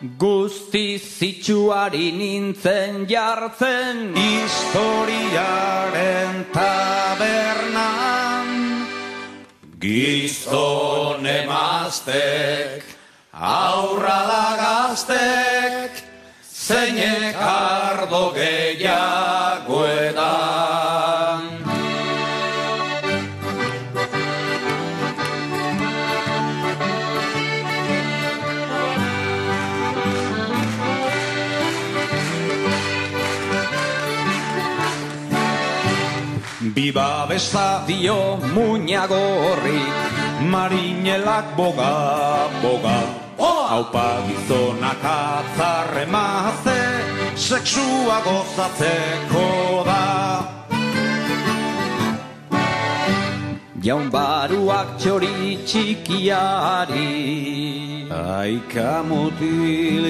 [0.05, 4.13] Guzti zitsuari nintzen jartzen.
[4.21, 5.65] Historiaren
[6.53, 8.49] tabernan.
[9.81, 12.85] Gizon emaztek,
[13.33, 15.93] aurra da gaztek,
[16.45, 19.34] zeinek ardo gehiago
[36.85, 39.81] Biba besta dio muñago horri
[40.53, 41.95] marinelak boga,
[42.61, 42.99] boga.
[43.41, 46.83] Haupa gizonak atzarre maze,
[47.47, 49.49] seksua gozatzeko
[49.89, 50.05] da.
[53.81, 57.09] Jaun baruak txori txikiari
[58.13, 60.05] Aika mutil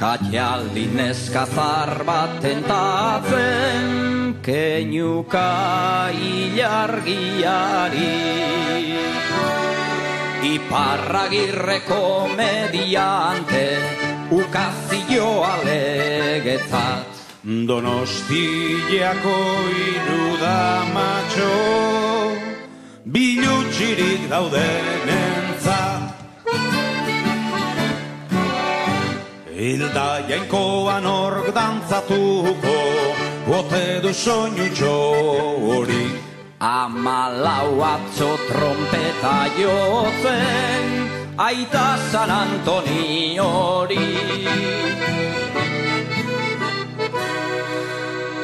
[0.00, 0.20] jeikiadi.
[0.30, 7.60] Katialdi neskazar bat tentatzen Keinuka ilargiari
[10.42, 13.78] Iparragirreko mediante
[14.30, 19.36] Ukazio alegetzat Donostiako
[19.72, 21.52] iruda matxo,
[23.06, 25.39] bilutxirik daudenentzat.
[29.60, 32.76] Hilda jainkoan ork dantzatuko,
[33.44, 34.92] bote du soinutxo
[35.66, 36.04] hori.
[36.60, 40.88] Amalau atzo trompeta jotzen
[41.36, 44.08] Aita San Antoni hori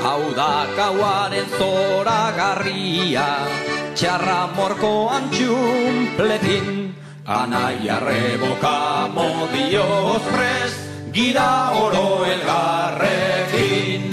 [0.01, 3.29] Hau da gauaren zoragarria
[3.93, 6.73] Txarra morkoan txumpletin
[7.27, 10.86] Anaia reboka modioz prest
[11.17, 14.13] Gira oro elgarrekin.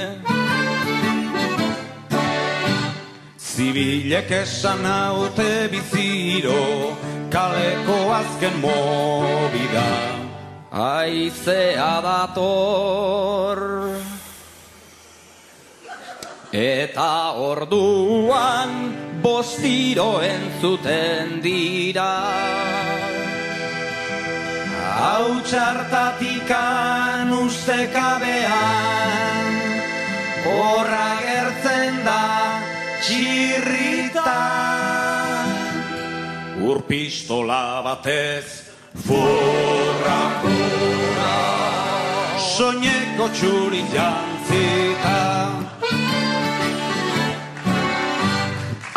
[3.36, 6.96] Zibilek esan haute biziro,
[7.30, 9.90] kaleko azken mobida.
[10.72, 13.60] Aizea dator.
[16.54, 18.72] Eta orduan
[19.20, 22.14] bostiro entzuten dira
[24.94, 28.46] Hau txartatikan ustekabean,
[30.46, 32.62] horra gertzen da
[33.02, 34.36] txirrita.
[36.62, 38.70] Urpistola batez,
[39.08, 41.36] furra, furra,
[42.54, 45.63] soineko txuri jantzita.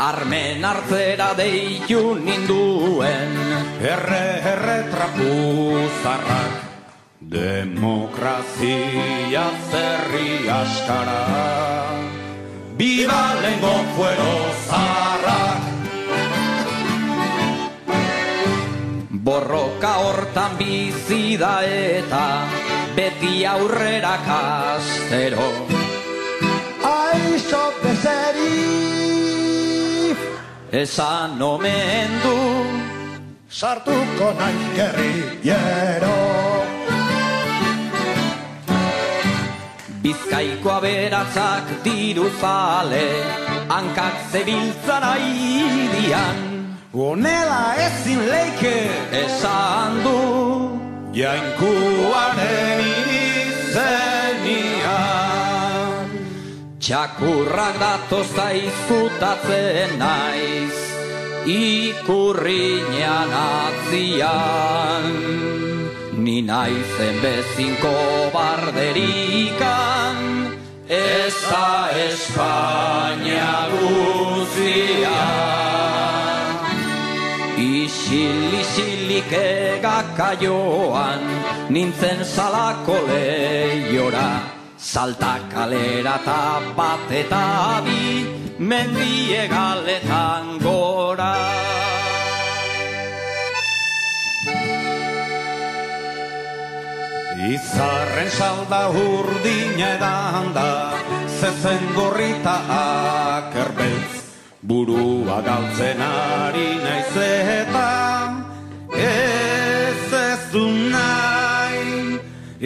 [0.06, 3.32] Armen hartzera deitu ninduen.
[3.82, 6.54] Erre, erre trapuzarrak,
[7.18, 8.36] demokrazia
[9.70, 11.24] zerri askara.
[12.78, 14.34] Biba lengo fuero
[14.68, 15.62] zarrak,
[19.26, 22.26] Borroka hortan bizi da eta
[22.94, 25.50] beti aurrera kastero.
[26.94, 28.65] Aixo bezerif,
[30.72, 32.36] Esan omen du
[33.48, 36.16] sartuko naiz gerrillero.
[40.02, 43.06] Bizkaiko aberatzak diru zale
[43.68, 46.38] Hankak zebiltzan aidian
[46.92, 48.76] Honela ezin leike,
[49.22, 50.18] Esan du
[51.14, 52.80] jainkuaren
[53.20, 54.35] izenian.
[56.86, 60.76] Txakurrak datoz zaizkutatzen naiz
[61.50, 65.06] Ikurriñan atzian.
[66.22, 67.90] Ni naizen bezinko
[68.30, 70.16] barderikan
[70.86, 75.16] Ez da Espainia guzian
[77.66, 81.26] Isil-isilik egaka joan,
[81.66, 84.55] nintzen salako lehiora,
[84.86, 88.22] Salta kalera eta bat eta bi
[88.58, 91.32] Mendie galetan gora
[97.50, 100.70] Izarren salda urdina edan da,
[101.40, 104.24] zezen gorrita akerbeltz.
[104.62, 108.05] Burua galtzen ari naiz eta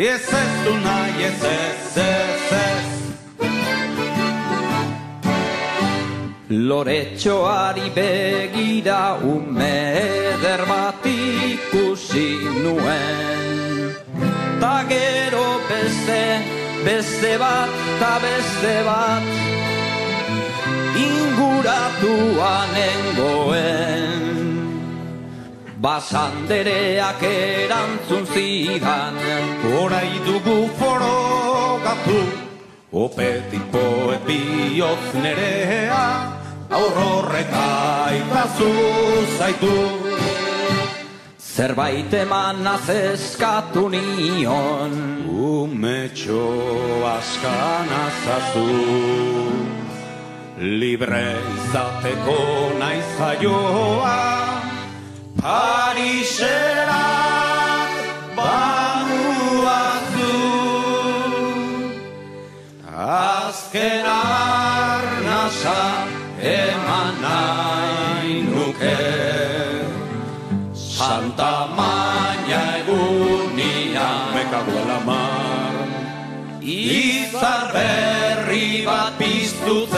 [0.06, 2.88] ez ez du nahi, ez ez ez ez.
[6.48, 9.76] Loretxoari begira ume
[10.32, 12.30] eder bat ikusi
[12.62, 13.18] nuen.
[14.60, 16.22] Ta gero beste,
[16.84, 17.70] beste bat,
[18.00, 19.24] ta beste bat.
[21.08, 23.89] Inguratuan nengoen
[25.80, 29.14] Basandereak erantzun zidan.
[29.64, 32.18] Horai dugu forogatu,
[32.92, 36.04] opetik poet bihotz nerea,
[36.68, 38.68] aurrorrek aitazu
[39.38, 39.78] zaitu.
[41.40, 44.92] Zerbait emanaz eskatu nion.
[45.32, 46.44] Umetxo
[47.16, 48.68] askan azazu,
[50.60, 51.24] libre
[51.56, 52.40] izateko
[52.76, 54.18] naiz jaioa,
[55.40, 57.04] Parisera
[58.36, 59.96] banuazu.
[62.84, 65.80] Azken arnasa
[66.44, 69.00] eman nahi nuke.
[70.76, 75.74] Santa Maña egunian Mekago la mar.
[76.60, 79.88] Izar berri bat piztu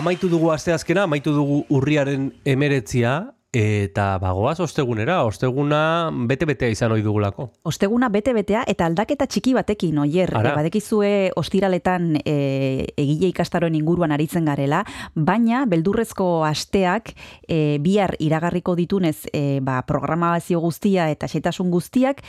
[0.00, 3.10] Amaitu dugu asteazkena, amaitu dugu urriaren emeretzia,
[3.52, 7.48] eta bagoaz ostegunera, osteguna bete-betea izan ohi dugulako.
[7.66, 10.52] Osteguna bete-betea eta aldaketa txiki batekin, oier, Ara.
[10.52, 12.34] e, badekizue ostiraletan e,
[12.94, 14.84] egile ikastaroen inguruan aritzen garela,
[15.14, 17.16] baina beldurrezko asteak
[17.48, 22.22] e, bihar iragarriko ditunez e, ba, programazio guztia eta xetasun guztiak,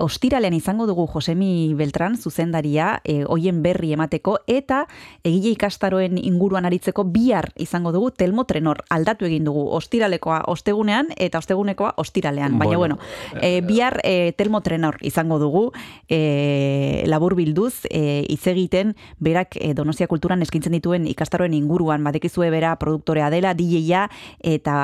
[0.00, 4.86] ostiralean izango dugu Josemi Beltran, zuzendaria, e, hoien berri emateko, eta
[5.20, 11.38] egile ikastaroen inguruan aritzeko bihar izango dugu Telmo Trenor, aldatu egin dugu ostiralekoa ostegunean eta
[11.42, 12.58] ostegunekoa ostiralean.
[12.58, 15.72] Baina Bueno, bueno, e, bihar e, Telmo Trenor izango dugu,
[16.08, 22.50] e, labur bilduz, e, hitz egiten berak e, Donostia Kulturan eskintzen dituen ikastaroen inguruan, badekizue
[22.54, 24.06] bera produktorea dela, DJ-a,
[24.42, 24.76] eta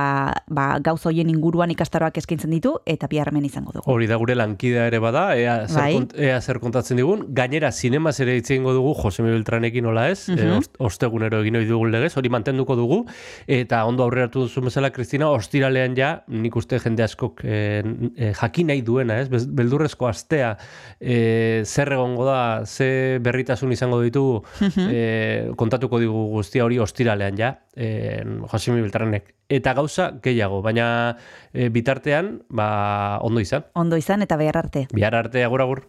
[0.49, 3.87] ba, gauz hoien inguruan ikastaroak eskintzen ditu, eta bihar hemen izango dugu.
[3.93, 5.93] Hori da gure lankidea ere bada, ea zer, Bai.
[5.95, 7.27] kont, ea zer kontatzen digun.
[7.35, 10.39] Gainera, zinemaz ere hitz egingo dugu, Josemi Beltranekin nola ez, Mhm.
[10.39, 13.05] e, ost- ostegunero egin ohi dugun legez, hori mantenduko dugu,
[13.47, 15.29] eta ondo aurreratu duzu bezala, Kristina,
[15.69, 17.83] ostiralean ja, nik uste jende askok e,
[18.17, 20.57] e, jakin nahi duena, ez, beldurrezko astea,
[21.01, 24.43] e, zer egongo da, ze berritasun izango ditugu,
[24.89, 29.35] e, kontatuko digu guztia hori ostiralean ja, e, Josemi Beltranek.
[29.49, 31.17] Eta gauza gehiago, baina
[31.53, 33.69] e, bitartean, ba, ondo izan.
[33.75, 34.87] Ondo izan eta behar arte.
[34.93, 35.85] Bihar arte agur agur.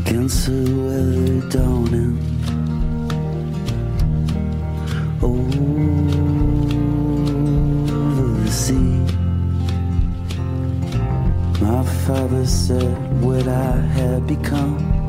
[0.00, 2.16] Against the weather dawning.
[5.22, 5.64] Over
[8.44, 8.92] the sea,
[11.60, 14.99] my father said what I had become.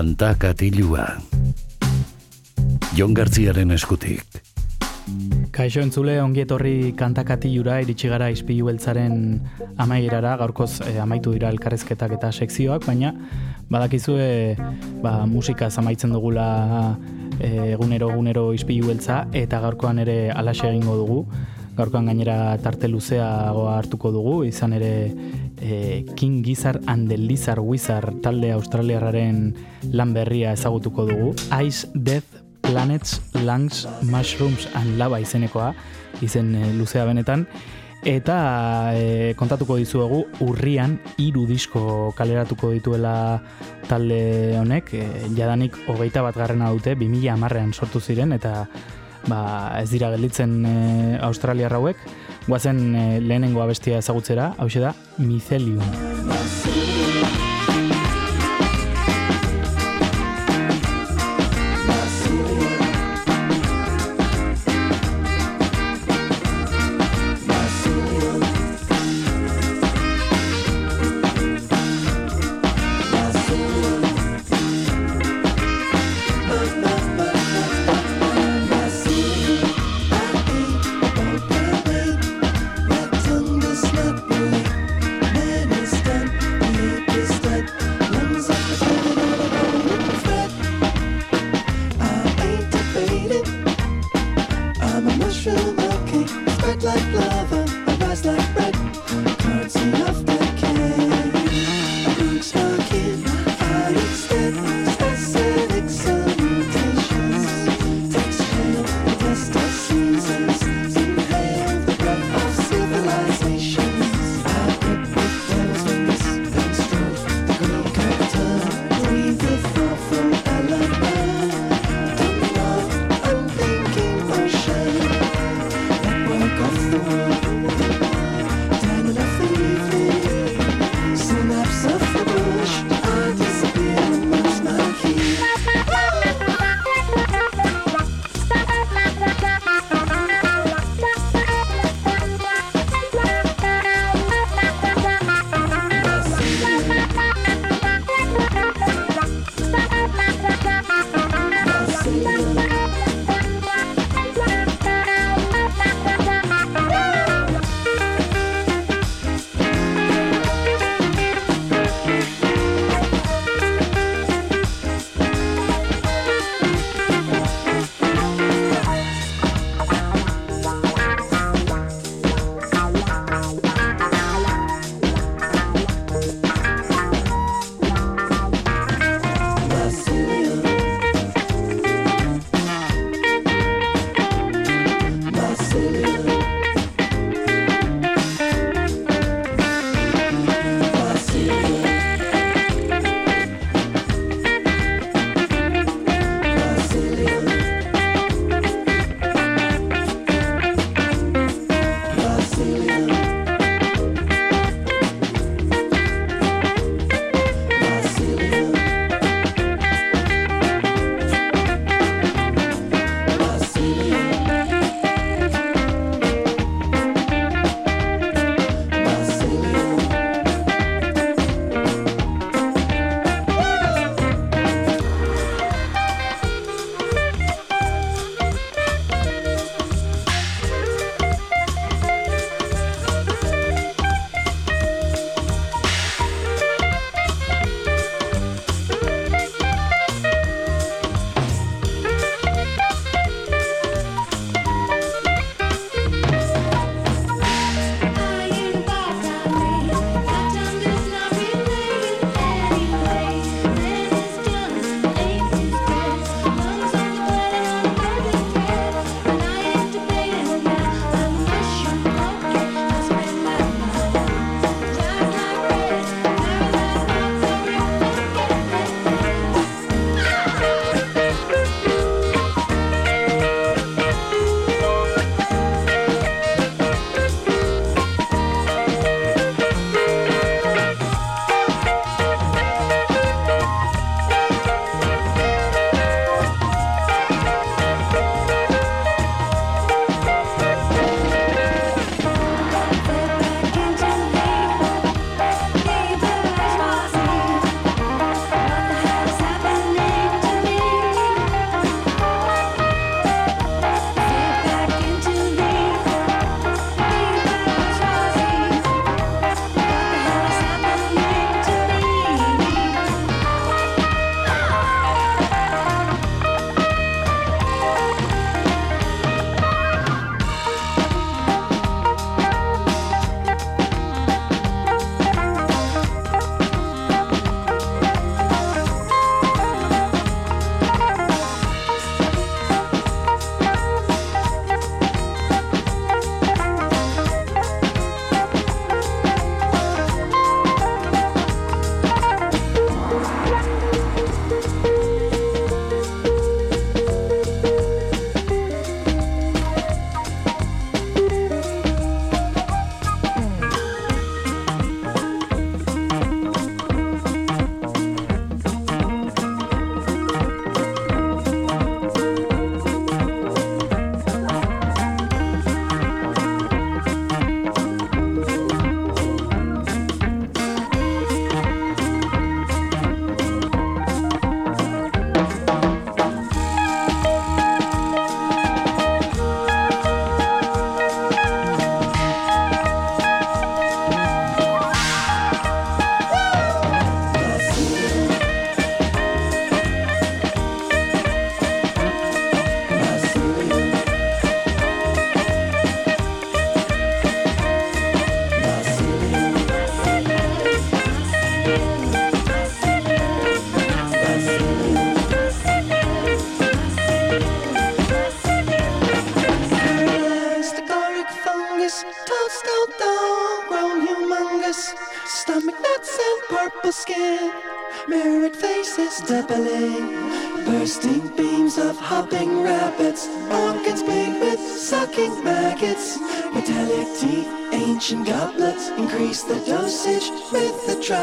[0.00, 1.02] Kanta katilua.
[2.96, 4.38] Jon Gartziaren eskutik.
[5.52, 9.18] Kaixo entzule ongietorri kantakatilura iritsi gara izpilu beltzaren
[9.84, 13.12] amaierara, gaurkoz eh, amaitu dira elkarrezketak eta sekzioak, baina
[13.68, 14.56] badakizue
[15.04, 16.48] ba, musika amaitzen dugula
[17.36, 21.26] eh, egunero egunero izpilu beltza eta gaurkoan ere alaxe egingo dugu.
[21.76, 24.94] Gaurkoan gainera tarte luzeagoa hartuko dugu, izan ere
[26.20, 29.54] King Gizzard and the Lizard Wizard talde australiarraren
[29.88, 31.30] lan berria ezagutuko dugu.
[31.64, 35.70] Ice Death Planets, Lungs, Mushrooms and Lava izenekoa,
[36.20, 37.46] izen e, luzea benetan,
[38.04, 38.36] eta
[38.92, 43.40] e, kontatuko dizuegu urrian hiru disko kaleratuko dituela
[43.88, 48.66] talde honek, e, jadanik hogeita bat garrena dute, 2000 amarrean sortu ziren, eta
[49.24, 49.40] ba,
[49.80, 50.76] ez dira gelditzen e,
[51.24, 51.96] Australiar hauek,
[52.50, 56.79] guazen e, lehenengo abestia ezagutzera, hau da, Mycelium.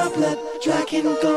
[0.09, 1.36] blood, dragon gold.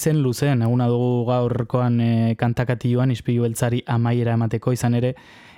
[0.00, 5.12] Izen luzen, eguna dugu gaurkoan e, kantakatioan ispilu beltzari amaiera emateko izan ere,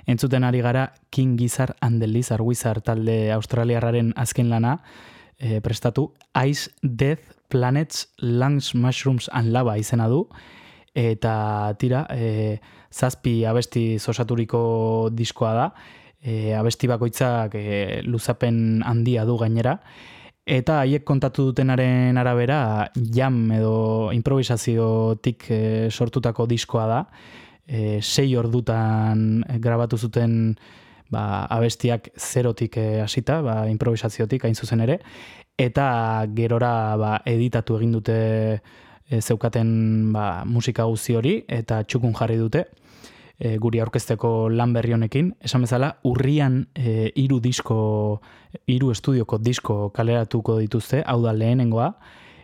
[0.09, 4.81] entzuten ari gara King Gizzard and the Lizard Wizard talde australiarraren azken lana,
[5.39, 6.11] e, prestatu
[6.43, 10.25] Ice Death Planets Lungs Mushrooms and Lava izena du,
[10.93, 12.59] eta tira, e,
[12.91, 15.69] zazpi abesti zosaturiko diskoa da,
[16.19, 19.79] e, abesti bakoitzak e, luzapen handia du gainera,
[20.43, 25.59] Eta haiek kontatu dutenaren arabera jam edo improvisaziotik e,
[25.89, 26.99] sortutako diskoa da.
[27.63, 30.55] E, sei ordutan grabatu zuten
[31.07, 34.99] ba, abestiak zerotik e, hasita, ba, improvisaziotik hain zuzen ere.
[35.55, 38.19] Eta gerora ba, editatu egin dute
[38.59, 42.67] e, zeukaten ba, musika guzti hori eta txukun jarri dute
[43.43, 45.33] e, guri aurkezteko lan berri honekin.
[45.43, 47.11] Esan bezala, urrian e,
[47.43, 48.21] disko,
[48.67, 51.93] iru estudioko disko kaleratuko dituzte, hau da lehenengoa,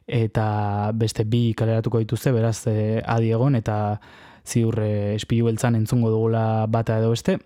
[0.08, 4.00] eta beste bi kaleratuko dituzte, beraz e, adi egon, eta
[4.46, 7.40] ziur e, espilu beltzan entzungo dugula bata edo beste.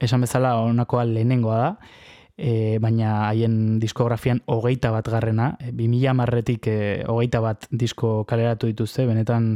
[0.00, 1.70] Esan bezala, honakoa lehenengoa da,
[2.36, 6.78] e, baina haien diskografian hogeita bat garrena, e, 2000 marretik e,
[7.08, 9.54] hogeita bat disko kaleratu dituzte, benetan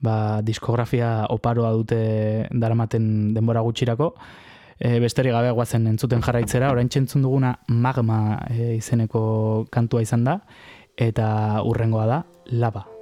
[0.00, 4.12] ba, diskografia oparoa dute daramaten denbora gutxirako.
[4.78, 8.20] E, besterik gabe guazen entzuten jarraitzera, orain txentzun duguna magma
[8.50, 10.38] e, izeneko kantua izan da,
[10.96, 12.22] eta urrengoa da,
[12.52, 12.97] laba.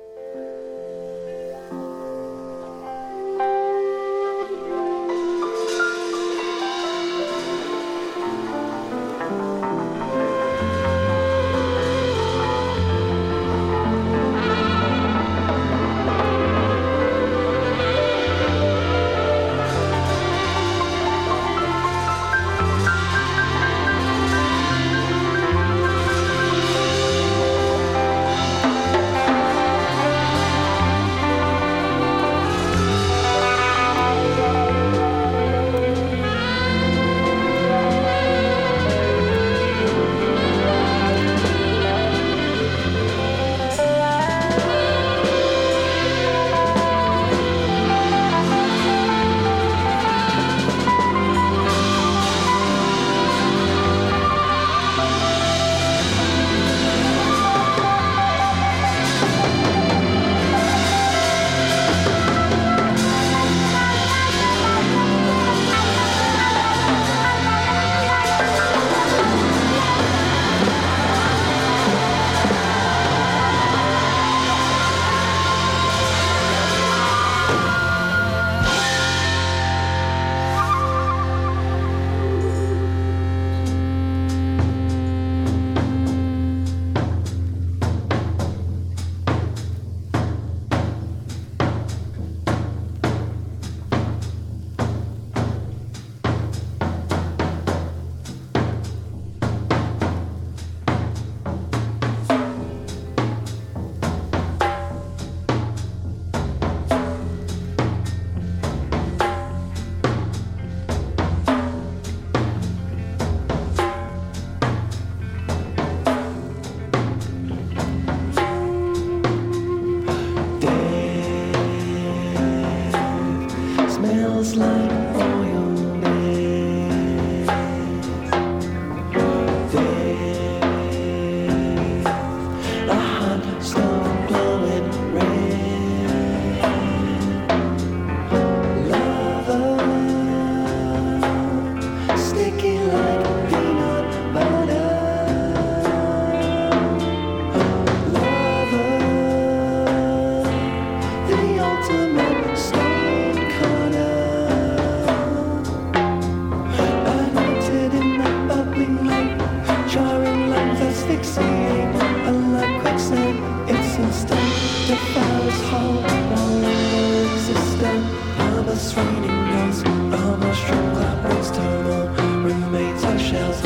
[173.28, 173.65] shells.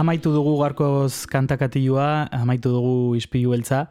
[0.00, 3.82] Amaitu dugu garkoz kantakatilua, amaitu dugu ispilu beltza,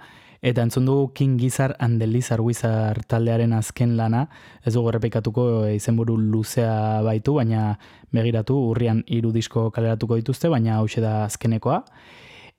[0.42, 4.24] eta entzun dugu King Gizzard and the Lizard Wizard taldearen azken lana,
[4.66, 7.78] ez dugu errepikatuko izenburu luzea baitu, baina
[8.10, 11.84] begiratu urrian hiru disko kaleratuko dituzte, baina hause da azkenekoa.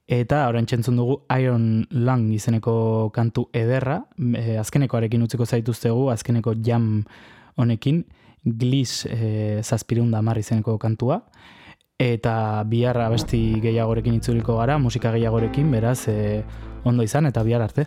[0.07, 7.01] Eta orain txentzun dugu Iron Lung izeneko kantu ederra, e, azkenekoarekin utziko zaituztegu, azkeneko jam
[7.59, 8.05] honekin,
[8.45, 11.25] Gliss e, zazpirun da izeneko kantua,
[12.01, 16.43] eta bihar abesti gehiagorekin itzuliko gara, musika gehiagorekin, beraz, e,
[16.85, 17.87] ondo izan eta bihar arte.